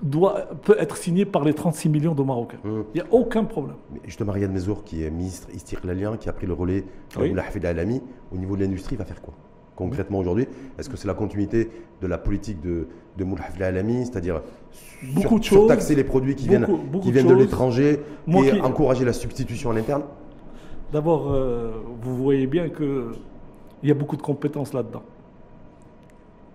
[0.02, 2.58] doit, peut être signée par les 36 millions de Marocains.
[2.66, 2.84] Hum.
[2.94, 3.76] Il n'y a aucun problème.
[3.94, 6.84] Mais Justement, Riyad Mezour, qui est ministre istiqlalien, qui a pris le relais
[7.20, 7.32] Oui.
[7.32, 8.02] de la Hafid Alami,
[8.34, 9.34] au niveau de l'industrie, va faire quoi?
[9.76, 10.48] Concrètement aujourd'hui,
[10.78, 11.70] est-ce que c'est la continuité
[12.02, 14.42] de la politique de, de Moulay Hafid Alami, c'est-à-dire
[15.20, 18.62] sur- surtaxer les produits qui Beaucoup- viennent, beaucoup qui de viennent de l'étranger et qui-
[18.62, 20.04] encourager la substitution à l'interne
[20.92, 21.72] D'abord, euh,
[22.04, 23.14] vous voyez bien qu'il
[23.84, 25.02] y a beaucoup de compétences là-dedans.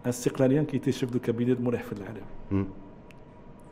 [0.04, 2.20] Un Sirklalien qui était chef de cabinet de Moulay Hafid Alami.
[2.52, 2.66] Hum.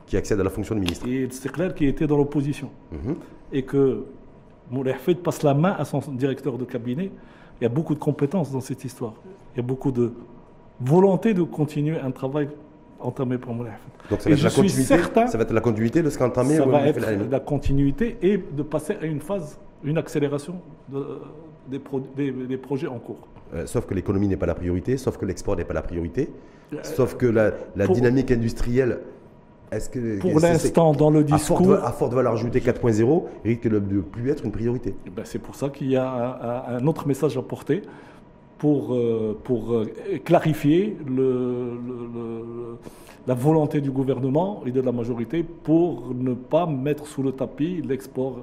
[0.07, 1.07] Qui accède à la fonction de ministre.
[1.09, 2.71] Et Sirklal qui était dans l'opposition.
[2.93, 3.15] Mhm.
[3.53, 4.05] Et que
[5.23, 7.11] passe la main à son directeur de cabinet.
[7.61, 9.15] Il y a beaucoup de compétences dans cette histoire.
[9.57, 10.13] Il y a beaucoup de
[10.81, 12.49] volonté de continuer un travail
[13.01, 13.71] entamé par Moulay.
[14.11, 14.83] Donc ça Et va être je la continuité.
[14.85, 18.19] certain- Ça va être la continuité de ce qu'a entamé ça va être la continuité
[18.21, 20.57] et de passer à une phase, une accélération
[20.91, 21.19] de-
[21.71, 23.27] des, pro- des- des projets en cours.
[23.55, 26.31] Euh, sauf que l'économie n'est pas la priorité, sauf que l'export n'est pas la priorité,
[26.75, 28.99] Euh, sauf que la, la pour- dynamique industrielle,
[29.73, 33.69] est-ce que Pour l'instant, dans le à forte, discours, à forte valeur ajoutée 4.0 risque
[33.69, 34.95] de ne plus être une priorité.
[35.07, 37.83] Eh ben, c'est pour ça qu'il y a un autre message à porter
[38.59, 39.87] pour, euh, pour euh,
[40.25, 41.15] clarifier le-
[41.87, 42.77] le- le-
[43.27, 47.83] la volonté du gouvernement et de la majorité pour ne pas mettre sous le tapis
[47.83, 48.39] l'export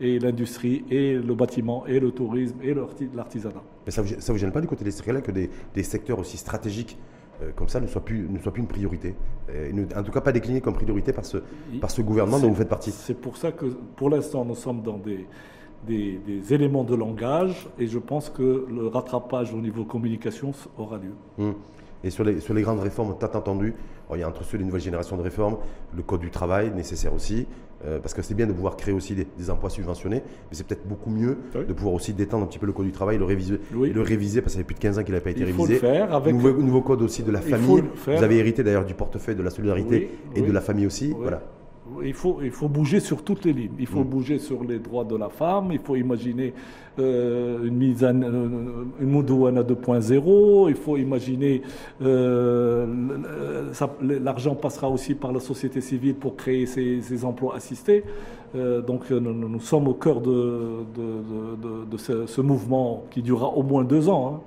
[0.00, 3.62] et l'industrie et le bâtiment et le tourisme et l'arti- l'artisanat.
[3.84, 6.36] Mais ça ne vous, gêne pas du côté des Israéliens que des, des secteurs aussi
[6.36, 6.96] stratégiques
[7.42, 9.14] euh, comme ça ne soient plus, ne soient plus une priorité
[9.52, 11.38] et ne- En tout cas, pas déclinés comme priorité par ce,
[11.80, 12.90] par ce gouvernement dont vous faites partie?
[12.92, 13.66] C'est pour ça que
[13.96, 15.26] pour l'instant nous sommes dans des,
[15.86, 20.96] des, des éléments de langage et je pense que le rattrapage au niveau communication aura
[20.98, 21.12] lieu.
[21.38, 21.54] Hum.
[22.04, 23.74] Et sur les, sur les grandes réformes tant entendues,
[24.08, 25.56] bon, il y a entre ceux des nouvelles générations de réformes,
[25.96, 27.46] le code du travail nécessaire aussi,
[27.84, 30.64] euh, parce que c'est bien de pouvoir créer aussi des, des emplois subventionnés, mais c'est
[30.64, 31.64] peut-être beaucoup mieux Oui.
[31.66, 33.90] de pouvoir aussi détendre un petit peu le code du travail, le réviser, Oui.
[33.92, 35.52] le réviser parce que ça fait plus de 15 ans qu'il n'a pas été Il
[35.52, 35.74] faut révisé.
[35.74, 37.82] le faire avec Nouveau, nouveau code aussi de la Il faut famille.
[38.06, 41.12] Vous avez hérité d'ailleurs du portefeuille de la solidarité Oui, et de la famille aussi.
[41.18, 41.42] Voilà.
[42.04, 43.72] Il faut, il faut bouger sur toutes les lignes.
[43.78, 44.04] Il faut Mm.
[44.08, 45.68] bouger sur les droits de la femme.
[45.72, 46.52] Il faut imaginer
[46.98, 50.68] euh, une mise en, euh, une Moudouana 2.0.
[50.68, 51.62] Il faut imaginer
[52.02, 52.86] euh,
[54.00, 58.04] l'argent passera aussi par la société civile pour créer ces, ces emplois assistés.
[58.56, 60.30] Euh, donc nous, nous sommes au cœur de,
[60.96, 64.34] de, de- de- de ce, ce mouvement qui durera au moins deux ans.
[64.34, 64.40] hein.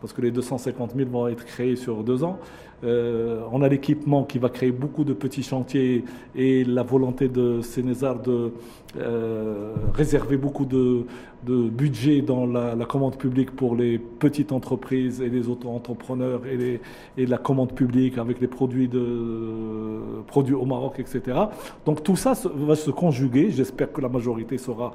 [0.00, 2.38] parce que les 250 000 vont être créés sur deux ans.
[2.84, 6.04] Euh, on a l'équipement qui va créer beaucoup de petits chantiers
[6.34, 8.52] et la volonté de Sénézar de
[8.98, 11.06] euh, réserver beaucoup de,
[11.46, 16.80] budget dans la, commande publique pour les petites entreprises et les auto-entrepreneurs et,
[17.16, 21.38] et, la commande publique avec les produits, de, produits au Maroc, etc.
[21.84, 23.50] Donc tout ça va se conjuguer.
[23.50, 24.92] J'espère que la majorité sera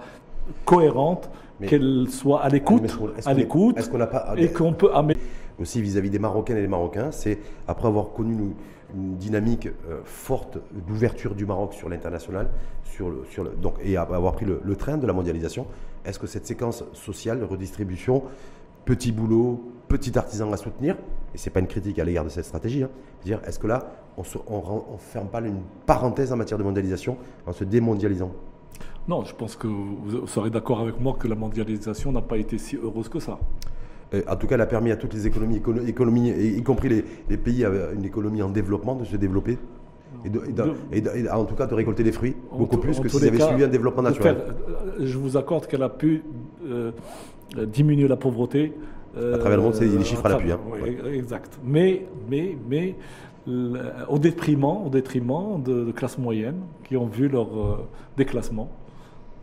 [0.65, 1.29] cohérente,
[1.65, 3.77] qu'elle soit à l'écoute, à l'écoute,
[4.38, 5.21] et qu'on peut améliorer
[5.60, 8.54] aussi vis-à-vis des Marocaines et des Marocains, c'est après avoir connu une,
[8.93, 12.49] dynamique euh, forte d'ouverture du Maroc sur l'international,
[12.84, 15.66] sur le, sur le, et avoir pris le, train de la mondialisation,
[16.04, 18.24] est-ce que cette séquence sociale redistribution,
[18.84, 20.97] petit boulot, petit artisan à soutenir,
[21.34, 22.89] et c'est pas une critique à l'égard de cette stratégie, hein,
[23.45, 27.64] est-ce que là on ne ferme pas une parenthèse en matière de mondialisation en se
[27.64, 28.34] démondialisant?
[29.08, 32.58] Non, je pense que vous serez d'accord avec moi que la mondialisation n'a pas été
[32.58, 33.39] si heureuse que ça.
[34.14, 37.38] Euh, en tout cas, elle a permis à toutes les économies, économies y compris les,
[37.38, 39.57] pays avec une économie en développement, de se développer.
[40.93, 43.70] Et, en tout cas de récolter des fruits, beaucoup plus que s'ils avaient suivi un
[43.70, 44.38] développement naturel.
[44.38, 46.24] Euh, je vous accorde qu'elle a pu
[46.66, 46.91] euh,
[47.66, 48.74] diminuer la pauvreté.
[49.16, 50.51] à travers le monde, c'est les chiffres à l'appui.
[50.51, 50.59] Hein.
[51.14, 51.57] Exact.
[51.64, 52.95] Mais, mais, mais
[54.07, 58.70] au détriment, au détriment de, de, classes moyennes qui ont vu leur déclassement.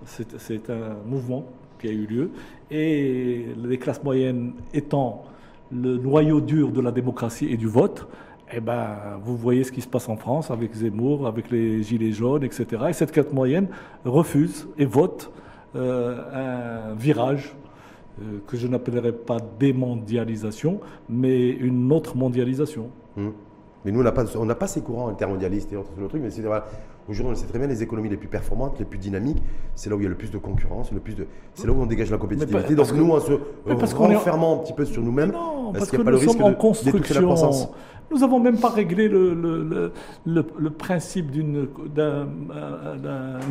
[0.05, 1.45] C'est un mouvement
[1.79, 2.31] qui a eu lieu.
[2.71, 5.25] Et les classes moyennes étant
[5.71, 8.09] le noyau dur de la démocratie et du vote,
[8.53, 12.13] eh ben, vous voyez ce qui se passe en France avec Zemmour, avec les Gilets
[12.13, 12.67] jaunes, etc.
[12.89, 13.69] Et cette classe moyenne
[14.05, 15.31] refuse et vote
[15.77, 17.55] euh, un virage
[18.23, 22.91] euh, que je n'appellerai pas démondialisation, mais une autre mondialisation.
[23.17, 23.29] Mmh.
[23.85, 26.43] Mais nous, on n'a pas, ces courants intermondialistes et autres, le truc, mais c'est
[27.09, 29.43] Aujourd'hui, on le sait très bien, les économies les plus performantes, les plus dynamiques,
[29.75, 31.73] c'est là où il y a le plus de concurrence, le plus de, c'est là
[31.73, 32.75] où on dégage la compétitivité.
[32.75, 35.33] Donc nous, en se renfermant un petit peu sur nous-mêmes,
[35.73, 37.69] parce, qu'il n'y a pas le risque de, la croissance
[38.11, 39.93] nous n'avons même pas réglé le, le,
[40.25, 41.69] le, le principe d'une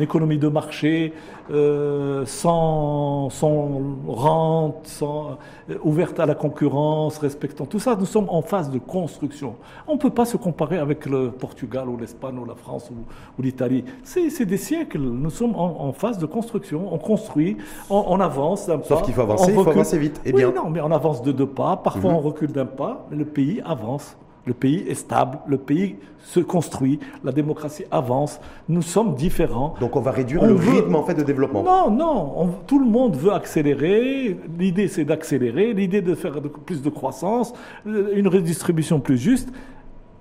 [0.00, 1.12] économie de marché
[1.50, 5.38] euh, sans, sans, rente, sans,
[5.70, 7.96] euh, ouverte à la concurrence, respectant tout ça.
[7.98, 9.54] Nous sommes en phase de construction.
[9.86, 13.42] On ne peut pas se comparer avec le Portugal ou l'Espagne ou la France ou,
[13.42, 13.84] l'Italie.
[14.04, 15.00] C'est des siècles.
[15.00, 16.92] Nous sommes en, phase de construction.
[16.92, 17.56] On construit,
[17.88, 18.70] on, avance.
[18.84, 20.20] Sauf qu'il faut avancer, il faut avancer vite.
[20.26, 20.52] Oui, bien.
[20.52, 21.76] non, mais on avance de deux pas.
[21.76, 22.16] Parfois, mhm.
[22.16, 24.16] on recule d'un pas, mais le pays avance.
[24.48, 29.74] Le pays est stable, le pays se construit, la démocratie avance, nous sommes différents.
[29.78, 31.62] Donc on va réduire le rythme en fait de développement.
[31.62, 34.38] Non, non, tout le monde veut accélérer.
[34.58, 37.52] L'idée c'est d'accélérer, l'idée de faire plus de croissance,
[37.84, 39.50] une redistribution plus juste.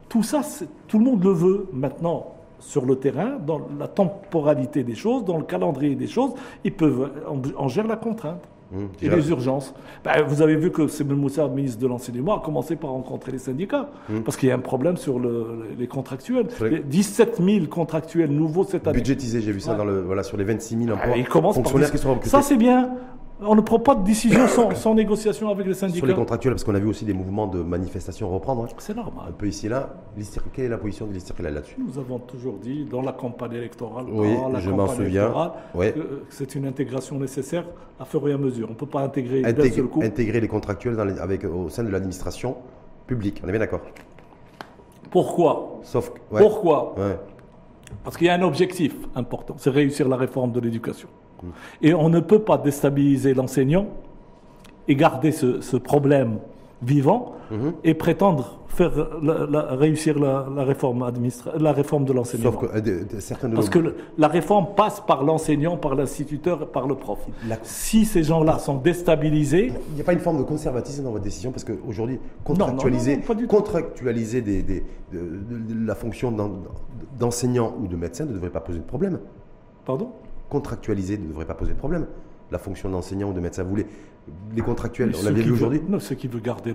[0.09, 0.41] Tout ça,
[0.89, 5.37] tout le monde le veut maintenant sur le terrain, dans la temporalité des choses, dans
[5.37, 6.33] le calendrier des choses,
[6.65, 7.11] ils peuvent
[7.55, 8.43] en gérer la contrainte.
[8.71, 9.73] Mmh, et les urgences.
[10.03, 13.37] Ben, vous avez vu que Sebel Moussa, ministre de l'Enseignement, a commencé par rencontrer les
[13.37, 14.19] syndicats, mmh.
[14.21, 16.47] parce qu'il y a un problème sur les contractuels.
[16.85, 18.97] 17 000 contractuels nouveaux cette année.
[18.97, 22.09] Budgétisés, j'ai vu ça dans le, voilà, sur les 26 000 emplois fonctionnaires qui sont
[22.09, 22.29] recrutés.
[22.29, 22.91] Ça, c'est bien.
[23.39, 25.99] On ne prend pas de décision sans, négociation avec les syndicats.
[25.99, 28.63] Sur les contractuels, parce qu'on a vu aussi des mouvements de manifestation reprendre.
[28.63, 28.75] Hein.
[28.79, 29.25] C'est normal.
[29.29, 29.95] Un peu ici et là.
[30.53, 31.75] Quelle est la position de l'Istiklal là-dessus?
[31.77, 35.53] Nous avons toujours dit, dans la campagne électorale, oui, je m'en souviens.
[35.75, 37.65] que c'est une intégration nécessaire
[37.99, 38.67] à fur et à mesure.
[38.69, 40.01] On ne peut pas intégrer d'un seul coup.
[40.01, 42.57] Intégrer les contractuels avec, au sein de l'administration
[43.05, 43.41] publique.
[43.43, 43.81] On est bien d'accord?
[45.11, 45.79] Pourquoi?
[45.83, 46.95] Sauf, Pourquoi?
[48.03, 51.07] Parce qu'il y a un objectif important, c'est réussir la réforme de l'éducation.
[51.81, 53.87] Et on ne peut pas déstabiliser l'enseignant
[54.87, 56.39] et garder ce, problème
[56.81, 57.73] vivant mhm.
[57.83, 58.91] et prétendre faire
[59.79, 61.11] réussir la, réforme
[61.59, 62.51] la réforme de l'enseignement.
[62.51, 67.19] Sauf que euh, Parce que la réforme passe par l'enseignant, par l'instituteur, par le prof.
[67.63, 71.23] Si ces gens-là sont déstabilisés, il n'y a pas une forme de conservatisme dans votre
[71.23, 76.31] décision parce qu'aujourd'hui contractualiser, contractualiser des, la fonction
[77.17, 79.19] d'enseignant ou de médecin ne devrait pas poser de problème.
[79.85, 80.11] Pardon?
[80.49, 82.05] Contractualisé ne devrait pas poser de problème.
[82.51, 83.87] La fonction d'enseignant ou de médecin, vous les,
[84.55, 86.73] les contractuels, on l'a vu aujourd'hui Non, ceux qui veulent garder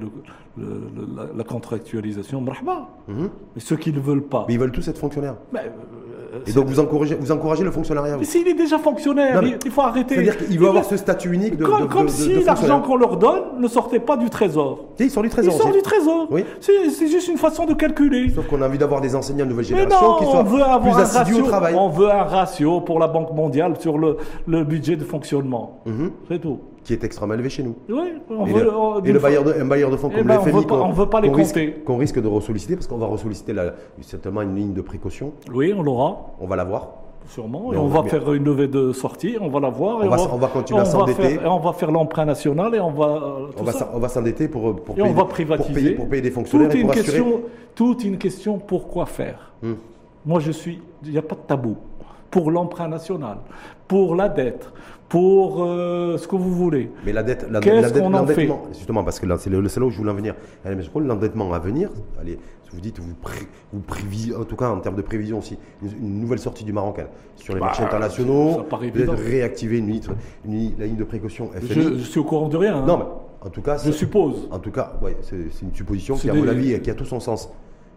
[0.56, 2.88] la, contractualisation, brahma.
[3.08, 3.30] Mhm.
[3.54, 4.44] Mais ceux qui ne veulent pas.
[4.46, 5.36] Mais ils veulent tous être fonctionnaires.
[5.52, 9.42] Mais, euh, et donc vous encouragez, vous encouragez le fonctionnariat Mais s'il est déjà fonctionnaire,
[9.42, 10.14] il faut arrêter.
[10.14, 11.64] C'est-à-dire qu'il veut avoir ce statut unique de.
[11.64, 14.86] Comme, comme si l'argent qu'on leur donne ne sortait pas du trésor.
[14.98, 15.54] il sort du trésor.
[15.54, 16.28] Il sort du trésor.
[16.30, 16.44] Oui.
[16.60, 18.30] C'est juste une façon de calculer.
[18.30, 21.46] Sauf qu'on a envie d'avoir des enseignants de nouvelle génération qui soient plus assidus au
[21.46, 21.74] travail.
[21.76, 25.82] On veut un ratio pour la Banque mondiale sur le, le budget de fonctionnement.
[25.86, 26.12] Mhm.
[26.28, 27.76] C'est tout qui est extrêmement élevé chez nous.
[27.88, 30.26] Oui, on et veut, le, et le bailleur de, un bailleur de fonds eh comme
[30.26, 31.72] ben, l'FMI, qu'on ne veut pas les compter.
[31.84, 33.54] Qu'on risque, de ressolliciter, parce qu'on va ressolliciter
[34.00, 35.32] certainement une ligne de précaution.
[35.52, 36.16] Oui, on l'aura.
[36.40, 36.88] On va l'avoir.
[37.28, 37.66] sûrement.
[37.70, 40.02] Mais et on on, va faire une levée de sortie, on va la voir.
[40.02, 41.38] et On va s- on va continuer à s'endetter.
[41.44, 43.06] on va faire l'emprunt national et on va.
[43.06, 43.78] euh, tout On va, ça.
[43.80, 46.80] s'en- on va s'endetter pour, on va pour, payer, pour payer des fonctionnaires toute et
[46.80, 47.06] une, pour assurer.
[47.16, 47.40] question,
[47.76, 49.52] toute une question pourquoi faire.
[49.62, 49.74] Hmm.
[50.26, 50.80] Moi, je suis.
[51.04, 51.76] Il n'y a pas de tabou.
[52.30, 53.38] Pour l'emprunt national,
[53.86, 54.68] pour la dette,
[55.12, 56.90] pour euh, ce que vous voulez.
[57.04, 59.90] Mais la dette, la, la dette- l'endettement, justement, parce que là, c'est le, là où
[59.90, 60.34] je voulais en venir.
[60.96, 62.38] L'endettement à venir, allez,
[62.72, 63.40] vous dites, vous, pré,
[63.74, 66.72] vous prévisez, en tout cas en termes de prévision aussi, une, une nouvelle sortie du
[66.72, 70.12] Maroc hein, sur les Bah, marchés internationaux, peut-être réactiver une, litre-
[70.46, 71.68] une ligne- la ligne de précaution FMI.
[71.68, 72.78] Je, je suis au courant de rien.
[72.78, 72.84] hein.
[72.86, 73.04] Non, mais
[73.42, 74.48] en tout cas, je suppose.
[74.50, 77.20] en tout cas, ouais, c'est une supposition qui, à mon avis, qui a tout son
[77.20, 77.50] sens.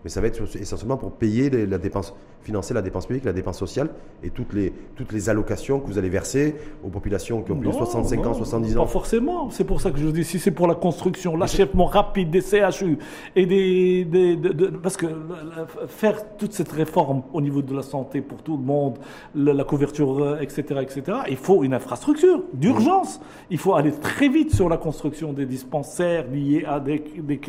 [0.06, 3.34] Mais ça va être essentiellement pour payer les- la dépense, financer la dépense publique, la
[3.34, 3.90] dépense sociale
[4.24, 6.54] et toutes les, toutes les allocations que vous allez verser
[6.84, 8.86] aux populations qui ont plus de Non, 65 ans, non, 70 Pas ans.
[8.86, 9.50] forcément.
[9.50, 13.00] C'est pour ça que je dis, si c'est pour la construction, l'achèvement rapide des CHU
[13.36, 14.06] et des.
[14.06, 18.22] des- de- de- parce que la- faire toute cette réforme au niveau de la santé
[18.22, 19.00] pour tout le monde,
[19.34, 23.20] la, la couverture, euh, etc., etc., il faut une infrastructure d'urgence.
[23.50, 27.40] Il faut aller très vite sur la construction des dispensaires liés à des, des,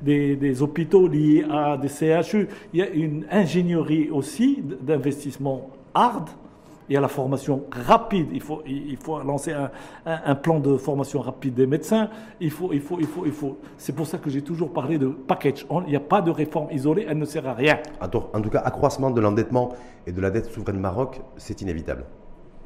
[0.00, 1.88] des- des hôpitaux, liés à des
[2.22, 2.48] CHU.
[2.72, 6.28] Il y a une ingénierie aussi d'investissement hard.
[6.88, 8.28] Il y a la formation rapide.
[8.32, 9.70] Il faut, il il faut lancer un,
[10.06, 12.08] un- un plan de formation rapide des médecins.
[12.40, 13.56] Il faut, il faut, il faut, il faut.
[13.76, 15.66] C'est pour ça que j'ai toujours parlé de package.
[15.68, 17.04] On- Il n'y a pas de réforme isolée.
[17.08, 17.78] Elle ne sert à rien.
[18.00, 19.70] En tout, cas, accroissement de l'endettement
[20.06, 22.04] et de la dette souveraine Maroc, c'est inévitable.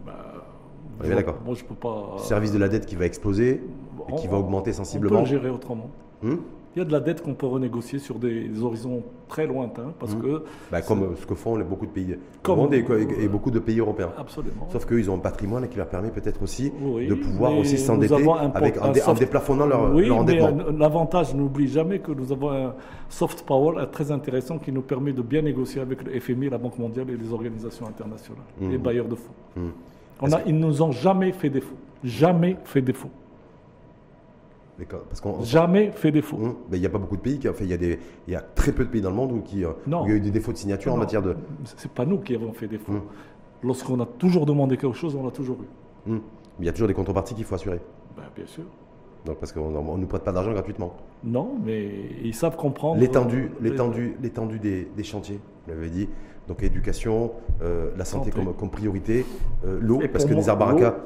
[0.07, 1.39] On est bien d'accord.
[1.43, 2.17] Moi, je peux pas.
[2.19, 3.63] Service de la dette qui va exploser
[4.11, 5.21] et qui on- va augmenter On peut sensiblement.
[5.21, 5.89] le gérer autrement.
[6.23, 6.37] Hmm
[6.77, 10.15] Il y a de la dette qu'on peut renégocier sur des horizons très lointains parce
[10.15, 10.45] que.
[10.71, 12.79] Bah, comme euh, ce que font beaucoup de pays Comme- du monde et,
[13.21, 14.13] et- et beaucoup de pays européens.
[14.17, 14.69] Absolument.
[14.71, 17.77] Sauf qu'eux, ils ont un patrimoine qui leur permet peut-être aussi Oui, de pouvoir aussi
[17.77, 18.15] s'endetter
[18.55, 20.47] avec, en, dé- en déplafonnant leur, oui, leur endettement.
[20.69, 22.75] euh, l'avantage, n'oublie jamais que nous avons un
[23.09, 26.59] soft power euh, très intéressant qui nous permet de bien négocier avec le FMI, la
[26.59, 29.33] Banque mondiale et les organisations internationales, les bailleurs de fonds.
[29.57, 29.71] Mhm.
[30.23, 31.75] On a, ils nous ont jamais fait défaut.
[32.05, 33.11] Jamais fait défaut.
[34.81, 36.37] D'accord, Parce qu'on- Jamais fait défaut.
[36.39, 37.99] Hum, mais il n'y a pas beaucoup de pays qui, enfin, il y a des,
[38.27, 40.03] il y a très peu de pays dans le monde où, qui, euh, Non.
[40.03, 41.37] où il y a eu des défauts de signature en matière de.
[41.77, 42.93] C'est pas nous qui avons fait défaut.
[42.93, 43.03] Mhm.
[43.63, 46.11] Lorsqu'on a toujours demandé quelque chose, on l'a toujours eu.
[46.11, 46.21] Hum.
[46.59, 47.79] Il y a toujours des contreparties qu'il faut assurer.
[48.17, 48.65] Ben, bien sûr.
[49.27, 50.95] Donc, parce qu'on ne nous prête pas d'argent gratuitement.
[51.25, 51.91] Non, mais
[52.25, 52.99] ils savent comprendre.
[53.01, 56.09] L'étendue, euh, l'étendue, l'étendue des, des chantiers, vous l'avez dit.
[56.49, 58.45] Donc éducation, euh, la santé, Santé.
[58.45, 59.25] Comme, comme priorité,
[59.67, 60.97] euh, l'eau, parce que Nizar Baraka,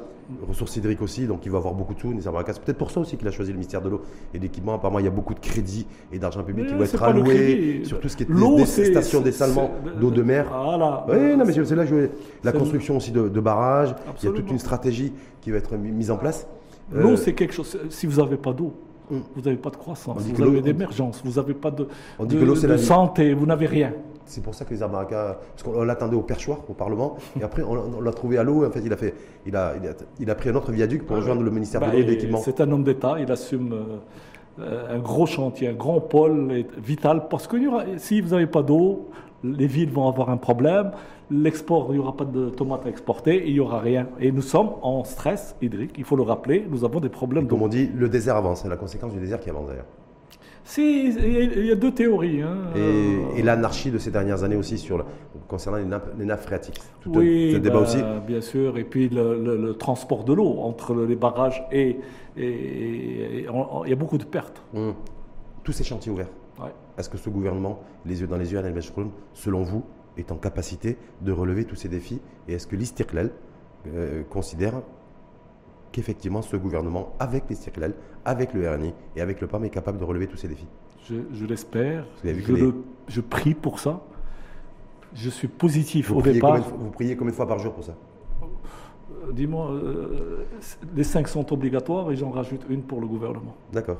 [0.47, 2.11] ressources hydriques aussi, donc il va avoir beaucoup de sous.
[2.13, 4.01] Nizar Baraka, c'est peut-être pour ça aussi qu'il a choisi le ministère de l'eau
[4.33, 4.73] et de l'équipement.
[4.73, 7.81] Apparemment, il y a beaucoup de crédits et d'argent public Mais qui vont être alloués
[7.83, 10.47] sur tout ce qui est des, des stations dessalement d'eau de mer.
[10.49, 11.05] Voilà.
[11.09, 12.07] Oui, non, mais c'est là que je
[12.43, 13.93] La construction aussi de, de barrages,
[14.23, 16.47] il y a toute une stratégie qui va être mi- mise en place.
[16.91, 17.77] L'eau, Euh, c'est quelque chose.
[17.89, 18.73] Si vous n'avez pas d'eau,
[19.11, 19.21] Hum.
[19.35, 22.41] vous n'avez pas de croissance, vous avez d'émergence, vous n'avez pas de, On dit de-
[22.41, 22.83] que l'eau, c'est de la vie.
[22.85, 23.93] santé, vous n'avez rien.
[24.25, 27.61] C'est pour ça que les Baraka, parce qu'on l'attendait au perchoir, au Parlement, et après
[27.61, 28.65] on, on l'a trouvé à l'eau.
[28.65, 29.13] En fait, il a fait,
[29.45, 31.87] il a, il a, il a pris un autre viaduc pour rejoindre le ministère Bah,
[31.87, 32.39] de l'eau et de l'équipement.
[32.39, 36.65] c'est un homme d'État, il assume euh, euh, un gros chantier, un grand pôle est
[36.79, 37.57] vital, parce que
[37.97, 39.09] si vous n'avez pas d'eau,
[39.57, 40.91] les villes vont avoir un problème,
[41.31, 44.07] l'export, il n'y aura pas de tomates à exporter, il n'y aura rien.
[44.19, 47.59] Et nous sommes en stress hydrique, il faut le rappeler, nous avons des problèmes Comme
[47.59, 47.65] d'eau.
[47.65, 48.61] on dit, le désert avance.
[48.63, 49.85] C'est la conséquence du désert qui avance d'ailleurs.
[50.67, 52.41] Si, il y a- deux théories.
[52.41, 52.57] hein.
[52.75, 55.03] Et, et l'anarchie de ces dernières années aussi sur le-
[55.47, 56.79] concernant les nappes, les nappes phréatiques.
[57.01, 57.97] Tout Oui, débat bah, aussi.
[58.25, 58.77] bien sûr.
[58.79, 61.97] Et puis le, le- le transport de l'eau entre les barrages et,
[62.35, 64.63] et- et on- on- il y a beaucoup de pertes.
[64.75, 64.95] Hum.
[65.63, 66.29] Tous ces chantiers ouverts.
[66.97, 69.83] Est-ce que ce gouvernement, les yeux dans les yeux, Benchroun, selon vous,
[70.17, 73.31] est en capacité de relever tous ces défis Et est-ce que l'Istiklal
[73.87, 74.81] euh, considère
[75.91, 77.93] qu'effectivement ce gouvernement, avec l'Istiklal,
[78.23, 80.67] avec le RNI et avec le PAM, est capable de relever tous ces défis?
[81.05, 82.05] Je, je l'espère.
[82.23, 82.75] Je, que les- le-
[83.07, 84.01] je prie pour ça.
[85.13, 86.61] Je suis positif vous au départ.
[86.63, 87.93] combien vous priez combien de fois par jour pour ça?
[88.43, 90.45] Euh, Dis-moi, euh,
[90.95, 93.55] les cinq sont obligatoires et j'en rajoute une pour le gouvernement.
[93.71, 93.97] D'accord.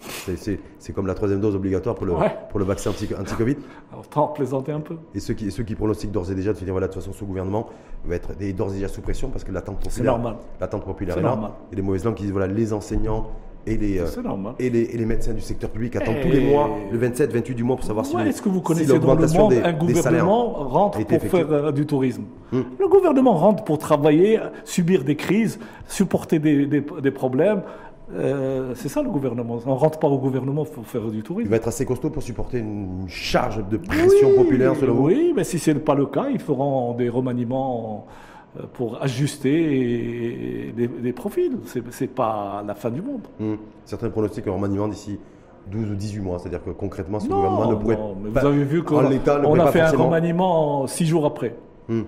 [0.00, 2.34] C'est- comme la troisième dose obligatoire pour le, Ouais.
[2.50, 3.56] pour le vaccin anti- anti-Covid.
[3.92, 4.96] Alors, tant plaisanter un peu.
[5.14, 7.02] Et ceux qui, ceux qui pronostiquent d'ores et déjà de se dire voilà, de toute
[7.02, 7.66] façon, ce gouvernement
[8.04, 10.36] va être est d'ores et déjà sous pression parce que l'attente C'est populaire, normal.
[10.60, 11.28] l'attente populaire est là.
[11.30, 11.50] normal.
[11.72, 13.28] Et les mauvaises langues qui disent voilà, les enseignants
[13.66, 14.06] et les, euh,
[14.58, 17.30] et les, et les médecins du secteur public attendent Et- tous les mois, le 27,
[17.30, 19.26] 28 du mois, pour savoir si, Ouais, le- Est-ce que vous si connaissez dans le
[19.26, 22.22] monde des, un gouvernement rentre pour faire euh, du tourisme
[22.52, 22.62] Hmm.
[22.80, 27.62] Le gouvernement rentre pour travailler, subir des crises, supporter des, des- des problèmes.
[28.14, 29.58] Euh, c'est ça le gouvernement.
[29.66, 31.50] On rentre pas au gouvernement pour faire du Il tourisme.
[31.50, 35.06] va être assez costaud pour supporter une charge de pression populaire, selon vous?
[35.06, 38.06] Oui, mais si ce n'est pas le cas, ils feront des remaniements
[38.58, 41.56] euh, pour ajuster des, des profils.
[41.66, 43.22] C'est n'est pas la fin du monde.
[43.38, 43.54] Hmm.
[43.84, 45.18] Certains pronostiquent un remaniement d'ici
[45.70, 46.38] 12 ou 18 mois.
[46.38, 48.40] C'est-à-dire que concrètement, ce Non, gouvernement ne pourrait non, mais pas.
[48.40, 51.54] vous avez vu qu'on ne on a pas fait un remaniement six jours après.
[51.88, 52.02] Hmm.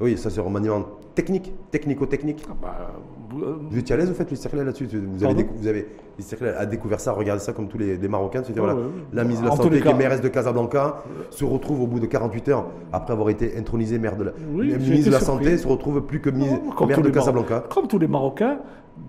[0.00, 0.84] Oui, ça c'est remaniement
[1.14, 2.44] technique, technico-technique.
[2.50, 2.90] Ah bah,
[3.30, 5.66] vous- euh, Vous étiez à l'aise, vous faites l'Istiklal là-dessus Vous avez, Pardon décou- vous
[5.66, 5.86] avez
[6.18, 8.42] l'Istiklal a découvert ça, regardez ça comme tous les, les Marocains.
[8.44, 8.92] C'était Ouais, voilà, ouais, ouais.
[9.12, 11.86] la ministre de la En Santé, les qui est mairesse de Casablanca, se retrouve au
[11.86, 15.20] bout de 48 heures, après avoir été intronisée maire de la, Oui, ministre de la
[15.20, 15.44] surpris.
[15.44, 17.64] Santé, se retrouve plus que Non, maire de Casablanca.
[17.70, 18.58] Comme tous les Marocains,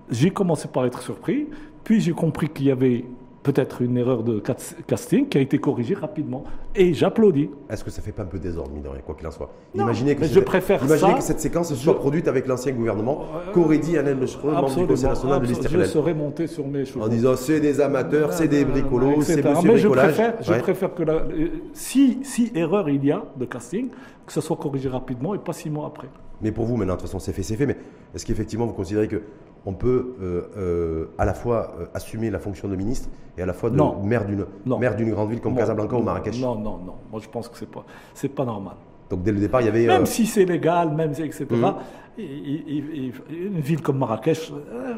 [0.09, 1.49] j'ai commencé par être surpris,
[1.83, 3.05] puis j'ai compris qu'il y avait
[3.43, 4.55] peut-être une erreur de cas-
[4.87, 6.43] casting qui a été corrigée rapidement.
[6.75, 7.49] Et j'applaudis.
[7.69, 10.25] Est-ce que ça fait pas un peu rien, quoi qu'il en soit Non, Imaginez que,
[10.25, 11.17] je préfère imaginez ça.
[11.17, 14.69] que cette séquence Je- soit produite avec l'ancien gouvernement, Euh, qu'aurait dit Alain Lechereau, membre
[14.69, 14.87] du.
[14.87, 15.83] Conseil national de absolument.
[15.83, 17.03] Je serais monté sur mes chevaux.
[17.03, 19.25] En disant c'est des amateurs, c'est des bricolos, etc.
[19.41, 20.13] c'est monsieur Mais je bricolage.
[20.15, 23.89] préfère, je préfère que la- euh, si, si erreur il y a de casting,
[24.25, 26.07] que ce soit corrigé rapidement et pas six mois après.
[26.43, 27.65] Mais pour vous, maintenant, de toute façon, c'est fait, c'est fait.
[27.67, 27.77] Mais
[28.15, 29.21] est-ce qu'effectivement, vous considérez que
[29.65, 33.45] on peut euh, euh, à la fois euh, assumer la fonction de ministre et à
[33.45, 34.01] la fois de Non.
[34.03, 36.95] maire d'une maire d'une grande ville comme Non, Casablanca ou Marrakech Non, non, non.
[37.11, 38.75] Moi, je pense que c'est pas, c'est pas normal.
[39.09, 39.87] Donc dès le départ, il y avait.
[39.87, 41.45] Même si c'est légal, même si, etc.
[41.49, 41.73] Mhm.
[42.17, 44.51] une ville comme Marrakech,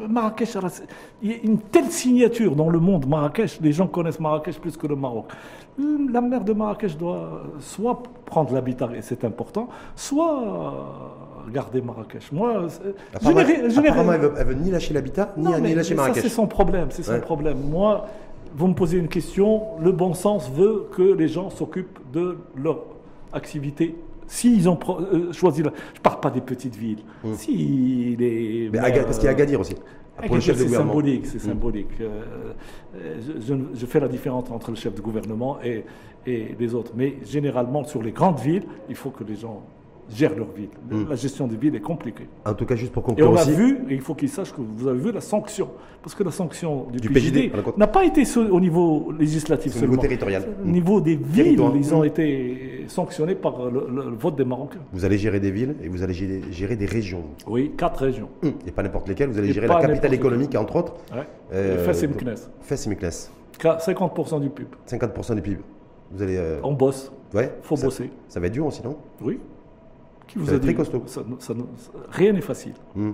[0.08, 0.56] Marrakech,
[1.20, 4.76] il y a une telle signature dans le monde Marrakech, les gens connaissent Marrakech plus
[4.76, 5.26] que le Maroc.
[6.12, 12.30] La maire de Marrakech doit soit prendre l'habitat, et c'est important, soit euh, garder Marrakech.
[12.32, 13.40] Moi, je apparemment,
[13.78, 16.22] apparemment, elle, veut, elle veut ni lâcher l'habitat, ni, lâcher mais ça, Marrakech.
[16.22, 17.20] c'est son problème, c'est son Ouais.
[17.20, 17.58] problème.
[17.70, 18.06] Moi,
[18.56, 22.84] vous me posez une question, le bon sens veut que les gens s'occupent de leur
[23.32, 23.96] activité.
[24.26, 25.70] S'ils ont pro- euh, choisi, la...
[25.92, 27.00] je ne parle pas des petites villes.
[27.34, 28.70] Si les.
[28.72, 29.74] Mais Aga- parce qu'il y a Agadir aussi.
[30.40, 31.88] C'est symbolique, c'est symbolique.
[32.00, 32.22] Euh,
[32.96, 35.84] euh, je, je- je fais la différence entre le chef de gouvernement et,
[36.26, 36.92] et les autres.
[36.96, 39.62] Mais généralement, sur les grandes villes, il faut que les gens
[40.10, 40.68] gèrent leur ville.
[40.90, 41.08] Hmm.
[41.08, 42.26] La gestion des villes est compliquée.
[42.44, 44.52] En tout cas, juste pour Et conclure on a vu, et il faut qu'ils sachent
[44.52, 45.68] que vous avez vu la sanction.
[46.02, 49.80] Parce que la sanction du, Du PJD, n'a pas été au niveau législatif C'est au
[49.82, 50.02] niveau seulement.
[50.02, 50.44] territorial.
[50.62, 51.72] Au niveau des villes, Territoire.
[51.76, 54.80] ils ont été sanctionnés par le, le- le vote des Marocains.
[54.92, 57.22] Vous allez gérer des villes et vous allez gérer, gérer des régions.
[57.46, 58.28] Oui, quatre régions.
[58.66, 59.30] Et pas n'importe lesquelles.
[59.30, 60.94] Vous allez Et gérer la capitale économique, entre autres.
[61.14, 61.22] Ouais.
[61.54, 62.50] Euh, Fès et Meknès.
[62.60, 63.30] Fès et Meknès.
[63.58, 64.68] Qua- 50% du PIB.
[64.86, 65.60] 50% du PIB.
[66.12, 66.36] Vous allez.
[66.36, 67.10] euh, On bosse.
[67.32, 67.50] Ouais.
[67.62, 68.10] faut ça, bosser.
[68.28, 68.96] Ça va être dur aussi, non?
[69.22, 69.38] Oui.
[70.26, 71.02] Qui vous a très costaud.
[71.06, 72.74] Ça- ça- ça- Rien n'est facile.
[72.94, 73.12] Hmm.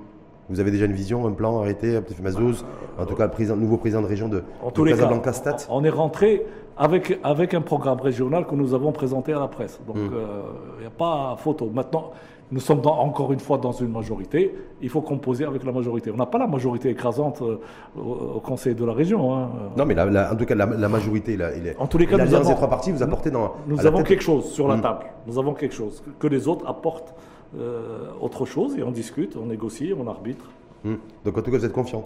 [0.49, 2.65] Vous avez déjà une vision, un plan arrêté, un petit Mazouz,
[2.99, 4.99] en tout cas le président, nouveau président de région de, En de tous les cas,
[4.99, 5.57] Casablanca Stat.
[5.71, 6.45] on est rentré
[6.77, 9.81] avec, avec un programme régional que nous avons présenté à la presse.
[9.87, 10.81] Donc, il Mm.
[10.81, 11.71] n'y a pas photo.
[11.73, 12.11] Maintenant,
[12.53, 14.55] nous sommes dans- encore une fois dans une majorité.
[14.83, 16.11] Il faut composer avec la majorité.
[16.13, 17.59] On n'a pas la majorité écrasante euh,
[17.99, 19.35] au, Conseil de la région.
[19.37, 19.49] hein.
[19.77, 21.99] Non, mais la- la- en tout cas, la, la majorité, la, il est- En tous
[21.99, 23.55] les cas, nous avons- des trois partis vous apportez dans.
[23.67, 24.81] Nous avons tête- quelque chose sur la Mm.
[24.83, 25.05] table.
[25.27, 26.03] Nous avons quelque chose.
[26.19, 27.15] Que, les autres apportent
[27.59, 30.45] euh, autre chose et on discute, on négocie, on arbitre.
[30.85, 30.95] Hmm.
[31.25, 32.05] Donc en tout cas, vous êtes confiant.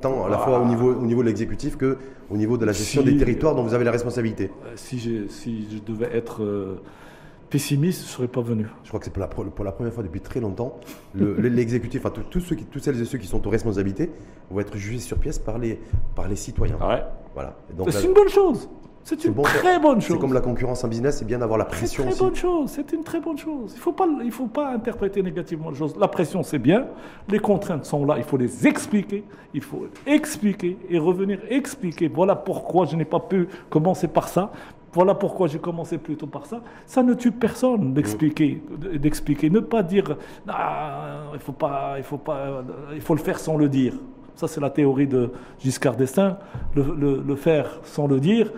[0.00, 1.96] Tant à la fois au niveau, au niveau de l'exécutif que
[2.30, 4.50] au niveau de la gestion Si- des territoires dont vous avez la responsabilité.
[4.66, 6.80] Euh, si, si je devais être euh,
[7.50, 8.66] pessimiste, je ne serais pas venu.
[8.82, 10.78] Je crois que c'est pour la, pre- pour la première fois depuis très longtemps,
[11.14, 14.10] le- le- l'exécutif, enfin tous- ceux qui, toutes celles et ceux qui sont aux responsabilités
[14.50, 15.80] vont être jugés sur pièce par les,
[16.14, 16.76] par les citoyens.
[16.76, 17.02] Ouais.
[17.34, 17.54] Voilà.
[17.90, 18.68] C'est une bonne chose.
[19.06, 20.12] C'est c'est une bon, très bonne chose.
[20.16, 22.24] C'est comme la concurrence en business, c'est bien d'avoir la C'est pression une très aussi.
[22.24, 22.70] bonne chose.
[22.70, 23.72] C'est une très bonne chose.
[23.72, 25.94] Il ne faut, pas, il faut pas interpréter négativement les choses.
[26.00, 26.86] La pression, c'est bien.
[27.28, 28.14] Les contraintes sont là.
[28.16, 29.24] Il faut les expliquer.
[29.52, 32.08] Il faut expliquer et revenir expliquer.
[32.08, 34.50] Voilà pourquoi je n'ai pas pu commencer par ça.
[34.94, 36.62] Voilà pourquoi j'ai commencé plutôt par ça.
[36.86, 38.62] Ça ne tue personne d'expliquer,
[38.94, 39.50] d'expliquer.
[39.50, 40.16] Ne pas dire,
[40.48, 42.62] Ah, il faut pas, il faut pas,
[42.94, 43.94] il faut le faire sans le dire.
[44.36, 46.38] Ça, c'est la théorie de Giscard d'Estaing.
[46.76, 48.52] Le, faire sans le dire,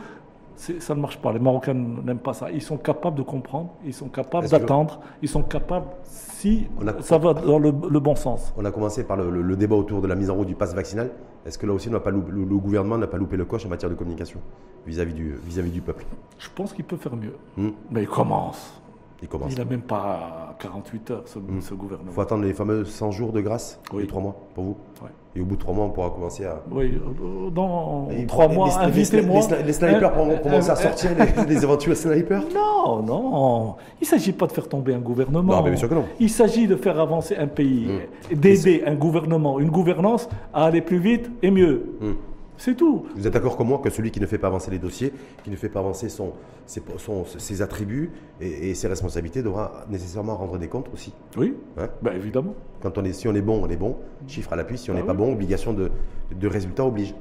[0.57, 1.33] ça ne marche pas.
[1.33, 2.51] Les Marocains n'aiment pas ça.
[2.51, 7.19] Ils sont capables de comprendre, ils sont capables d'attendre, ils sont capables, si a- ça
[7.19, 8.53] va dans le, le bon sens.
[8.57, 10.55] On a commencé par le, le- le débat autour de la mise en route du
[10.55, 11.11] pass vaccinal.
[11.45, 13.65] Est-ce que là aussi, on n'a pas loupé- le, gouvernement n'a pas loupé le coche
[13.67, 14.41] en matière de communication
[14.87, 16.05] vis-à-vis du, vis-à-vis du peuple?
[16.39, 17.37] Je pense qu'il peut faire mieux.
[17.57, 17.71] Hmm.
[17.91, 18.81] Mais il commence.
[19.23, 19.53] Il commence.
[19.53, 22.11] Il n'a même pas 48 heures, ce, ce Il gouvernement.
[22.11, 24.03] faut attendre les fameux 100 jours de grâce, Oui.
[24.03, 24.77] les 3 mois pour vous?
[25.03, 25.11] Ouais.
[25.37, 26.63] Et au bout de 3 mois, on pourra commencer à.
[26.71, 29.41] Oui, euh, dans Et trois mois, les- invitez-moi.
[29.59, 31.11] Les, les snipers Un- vont commencer à un- sortir,
[31.47, 32.43] les, les éventuels snipers?
[32.55, 33.75] Non, non.
[34.01, 35.57] Il ne s'agit pas de faire tomber un gouvernement.
[35.57, 36.05] Non, mais bien sûr que non.
[36.19, 38.33] Il s'agit de faire avancer un pays, Mm.
[38.33, 41.85] et d'aider un gouvernement, une gouvernance à aller plus vite et mieux.
[42.01, 42.13] Hmm.
[42.59, 43.07] C'est tout.
[43.15, 45.13] Vous êtes d'accord comme moi que celui qui ne fait pas avancer les dossiers,
[45.45, 46.33] qui ne fait pas avancer son,
[46.65, 51.13] ses, son- ses attributs et, et ses responsabilités devra nécessairement rendre des comptes aussi.
[51.37, 52.55] Oui, Hein ben évidemment.
[52.81, 53.97] Quand on est, si on est bon, on est bon.
[54.27, 54.79] Chiffre à l'appui.
[54.79, 55.19] Si on Ah n'est pas oui.
[55.19, 55.91] bon, obligation de,
[56.35, 57.15] de résultat oblige.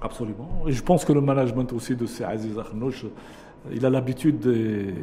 [0.00, 0.48] Absolument.
[0.66, 3.06] Et je pense que le management aussi de ces Aziz Arnouch,
[3.72, 4.94] il a l'habitude des,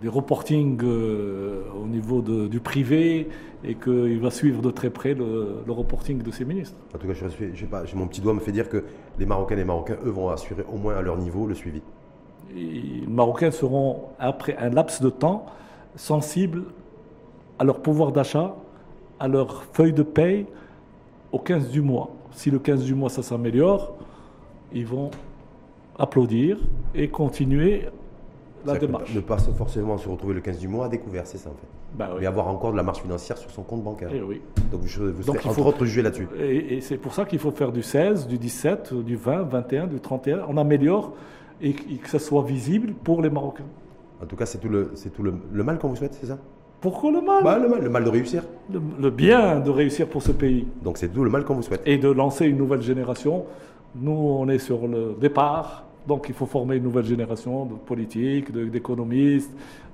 [0.00, 3.28] des reportings euh, au niveau de- du privé
[3.64, 6.76] et qu'il va suivre de très près le, le reporting de ses ministres.
[6.94, 8.84] En tout cas, je, sais pas, mon petit doigt me fait dire que
[9.18, 11.80] les Marocaines et les Marocains, eux, vont assurer au moins à leur niveau le suivi.
[12.54, 12.60] Et
[13.00, 15.46] les Marocains seront, après un laps de temps,
[15.96, 16.64] sensibles
[17.58, 18.54] à leur pouvoir d'achat,
[19.18, 20.46] à leur feuille de paye
[21.32, 22.10] au 15 du mois.
[22.32, 23.94] Si le 15 du mois ça s'améliore,
[24.72, 25.10] ils vont
[25.98, 26.58] applaudir
[26.94, 27.86] et continuer
[28.66, 29.14] la démarche.
[29.14, 31.66] Ne pas forcément se retrouver le 15 du mois à découvert, c'est ça en fait.
[31.98, 32.18] Bah oui.
[32.20, 34.08] Mais avoir encore de la marge financière sur son compte bancaire.
[34.12, 34.40] Eh oui.
[34.72, 34.88] Donc vous
[35.22, 36.26] il entre faut- jugé là-dessus.
[36.40, 39.86] Et, et c'est pour ça qu'il faut faire du 16, du 17, du 20, 21,
[39.86, 40.40] du 31.
[40.48, 41.12] On améliore
[41.62, 43.64] et, et que ça soit visible pour les Marocains.
[44.22, 46.26] En tout cas, c'est tout le, c'est tout le, le mal qu'on vous souhaite, c'est
[46.26, 46.38] ça?
[46.80, 47.44] Pourquoi le mal?
[47.44, 48.42] Bah, le mal, le mal de réussir.
[48.72, 51.62] le, le bien de réussir pour ce pays Donc c'est tout le mal qu'on vous
[51.62, 51.82] souhaite.
[51.86, 53.44] et de lancer une nouvelle génération.
[53.94, 58.52] Nous, on est sur le départ, donc il faut former une nouvelle génération de politiques,
[58.52, 59.50] d'économistes,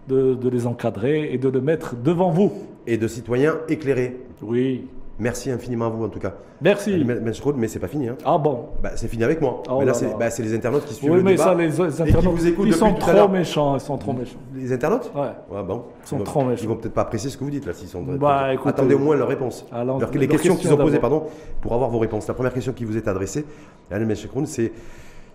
[0.08, 2.52] de, de les encadrer et de les mettre devant vous.
[2.86, 4.16] Et de citoyens éclairés.
[4.42, 4.86] Oui.
[5.18, 6.32] Merci infiniment à vous en tout cas.
[6.62, 7.04] Merci.
[7.06, 8.08] Mais, mais c'est pas fini.
[8.08, 8.16] Hein.
[8.24, 9.62] Ah bon Bah, c'est fini avec moi.
[9.68, 10.16] Oh mais là, là c'est là.
[10.18, 11.44] bah, c'est les internautes qui suivent Oui, le mais débat.
[11.44, 14.14] ça, les, les et qui internautes, vous écoutent ils sont trop méchants, ils sont trop
[14.14, 14.38] méchants.
[14.54, 15.20] Les internautes Ouais.
[15.54, 15.82] Ouais, bon.
[16.04, 16.62] Ils sont vont- trop méchants.
[16.62, 17.74] Ils vont peut-être pas apprécier ce que vous dites là.
[17.74, 18.70] S'ils sont Bah, écoutez.
[18.70, 19.66] Attendez au moins leur réponse.
[19.70, 21.24] Alors, les questions question qu'ils ont posées, pardon,
[21.60, 22.26] pour avoir vos réponses.
[22.26, 23.44] La première question qui vous est adressée,
[23.90, 24.72] Alain Meshekroun, c'est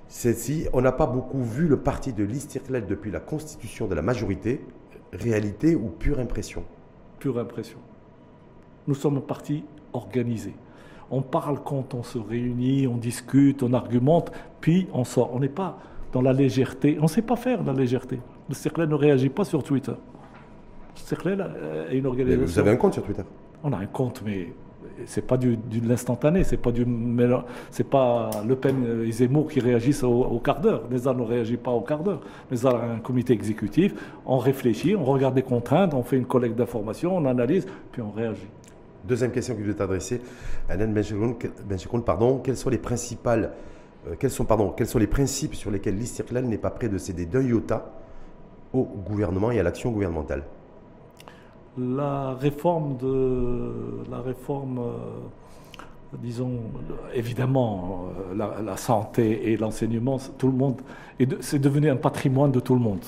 [0.07, 4.01] si on n'a pas beaucoup vu le parti de l'Istiklal depuis la constitution de la
[4.01, 4.61] majorité,
[5.11, 6.63] réalité ou pure impression?
[7.19, 7.77] Pure impression.
[8.87, 10.53] Nous sommes un parti organisé.
[11.11, 14.31] On parle quand on se réunit, on discute, on argumente,
[14.61, 15.33] puis on sort.
[15.33, 15.77] On n'est pas
[16.11, 16.97] dans la légèreté.
[16.99, 18.19] On ne sait pas faire la légèreté.
[18.49, 19.91] Le cercle ne réagit pas sur Twitter.
[19.91, 22.45] Le cercle euh, est une Mais organisation.
[22.45, 23.23] Vous avez un compte sur Twitter?
[23.63, 24.53] On a un compte, mais
[25.05, 26.85] c'est pas du, de l'instantané, c'est pas du,
[27.71, 30.83] c'est pas Le Pen et Zemmour qui réagissent au, quart d'heure.
[30.89, 32.21] Neza ne réagit pas au quart d'heure.
[32.51, 33.93] Neza a un comité exécutif,
[34.25, 38.11] on réfléchit, on regarde des contraintes, on fait une collecte d'informations, on analyse, puis on
[38.11, 38.47] réagit.
[39.07, 40.21] Deuxième question qui vous est adressée,
[40.67, 41.35] Alain Benchekoun,
[44.07, 46.97] euh, quels sont, pardon, quels sont les principes sur lesquels l'Istiklal n'est pas prêt de
[46.97, 47.91] céder d'un iota
[48.73, 50.43] au gouvernement et à l'action gouvernementale?
[51.77, 56.59] La réforme de la réforme, euh, disons,
[57.13, 60.81] évidemment, euh, la, santé et l'enseignement, tout le monde,
[61.19, 63.03] est de- c'est devenu un patrimoine de tout le monde.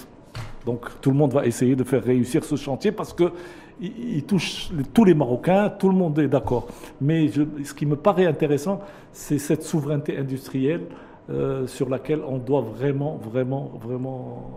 [0.65, 3.32] Donc tout le monde va essayer de faire réussir ce chantier parce que
[3.80, 6.68] il, il touche tous les Marocains, tout le monde est d'accord.
[6.99, 8.82] Mais ce qui me paraît intéressant,
[9.13, 10.88] c'est cette souveraineté industrielle
[11.30, 14.49] euh, sur laquelle on doit vraiment, vraiment, vraiment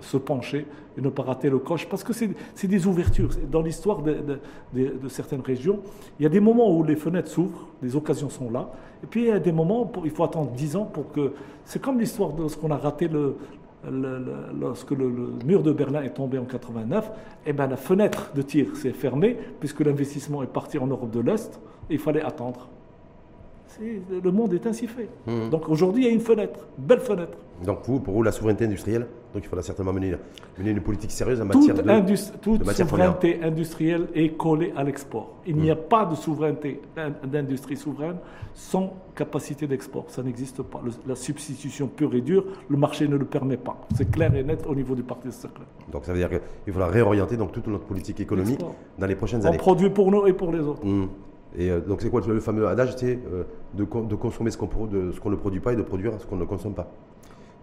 [0.00, 0.66] se pencher
[0.96, 3.30] et ne pas rater le coche, parce que c'est des ouvertures.
[3.50, 4.38] Dans l'histoire de, de-
[4.74, 5.80] de- de certaines régions,
[6.18, 8.70] il y a des moments où les fenêtres s'ouvrent, les occasions sont là,
[9.02, 11.32] et puis il y a des moments où il faut attendre 10 ans pour que...
[11.64, 13.36] C'est comme l'histoire de ce qu'on a raté le,
[13.88, 17.10] le- le- lorsque le, le mur de Berlin est tombé en 89,
[17.46, 21.20] eh ben, la fenêtre de tir s'est fermée, puisque l'investissement est parti en Europe de
[21.20, 21.60] l'Est,
[21.90, 22.68] et il fallait attendre.
[23.80, 25.08] Le monde est ainsi fait.
[25.26, 25.50] Mhm.
[25.50, 27.38] Donc aujourd'hui, il y a une fenêtre, belle fenêtre.
[27.64, 30.14] Donc vous, pour vous, la souveraineté industrielle, donc il faudra certainement mener,
[30.58, 32.38] mener une politique sérieuse en matière Toute, de...
[32.40, 35.34] toute de souveraineté industrielle est collée à l'export.
[35.46, 38.16] Il n'y a pas de souveraineté in- d'industrie souveraine
[38.54, 40.04] sans capacité d'export.
[40.08, 40.80] Ça n'existe pas.
[40.84, 43.76] Le- la substitution pure et dure, le marché ne le permet pas.
[43.96, 45.60] C'est clair et net au niveau du Parti socialiste.
[45.92, 48.60] Donc ça veut dire qu'il faudra réorienter donc toute notre politique économique
[48.98, 49.58] dans les prochaines On années.
[49.58, 50.84] produit pour nous et pour les autres.
[50.86, 51.08] Mhm.
[51.58, 53.44] Et euh, donc c'est quoi le fameux adage C'est euh,
[53.74, 54.68] de, con- de consommer qu'on
[55.12, 56.88] ce qu'on ne produit pas et de produire ce qu'on ne consomme pas?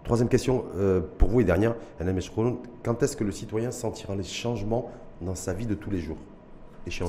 [0.06, 4.22] Troisième question euh, pour vous et dernière, Meshkroun, quand est-ce que le citoyen sentira les
[4.22, 4.88] changements
[5.20, 6.16] dans sa vie de tous les jours?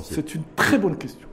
[0.02, 1.28] C'est une très bonne question.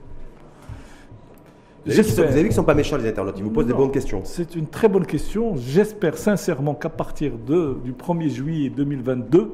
[1.84, 3.90] Vous avez vu qu'ils ne sont pas méchants les internautes, ils vous posent des bonnes
[3.90, 4.20] questions.
[4.22, 5.56] C'est une très bonne question.
[5.56, 9.52] J'espère sincèrement qu'à partir de, du 1er juillet 2022,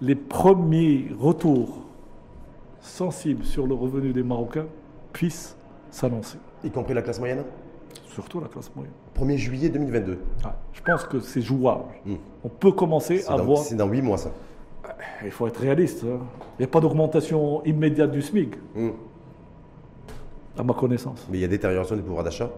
[0.00, 1.82] les premiers retours
[2.80, 4.66] sensibles sur le revenu des Marocains
[5.12, 5.56] puissent
[5.90, 6.38] s'annoncer.
[6.64, 7.44] Y compris la classe moyenne?
[8.06, 8.94] Surtout la classe moyenne.
[9.18, 10.18] 1er juillet 2022.
[10.44, 11.84] Ah, je pense que c'est jouable.
[12.06, 12.14] Hmm.
[12.44, 13.58] On peut commencer à dans, voir.
[13.58, 14.30] c'est dans 8 mois ça.
[15.24, 16.04] Il faut être réaliste.
[16.04, 16.18] hein.
[16.58, 18.92] Il n'y a pas d'augmentation immédiate du SMIC, Mhm.
[20.58, 21.26] à ma connaissance.
[21.30, 22.48] Mais il y a détérioration du pouvoir d'achat.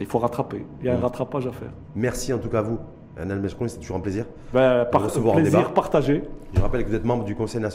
[0.00, 0.64] Il faut rattraper.
[0.80, 1.02] Il y a un Hmm.
[1.02, 1.70] rattrapage à faire.
[1.94, 2.78] Merci en tout cas à vous,
[3.18, 4.24] Alain Meshkroun, c'est toujours un plaisir.
[4.52, 5.70] Ben, par- recevoir plaisir débat.
[5.70, 6.22] partagé.
[6.54, 7.68] Je rappelle que vous êtes membre du Conseil national.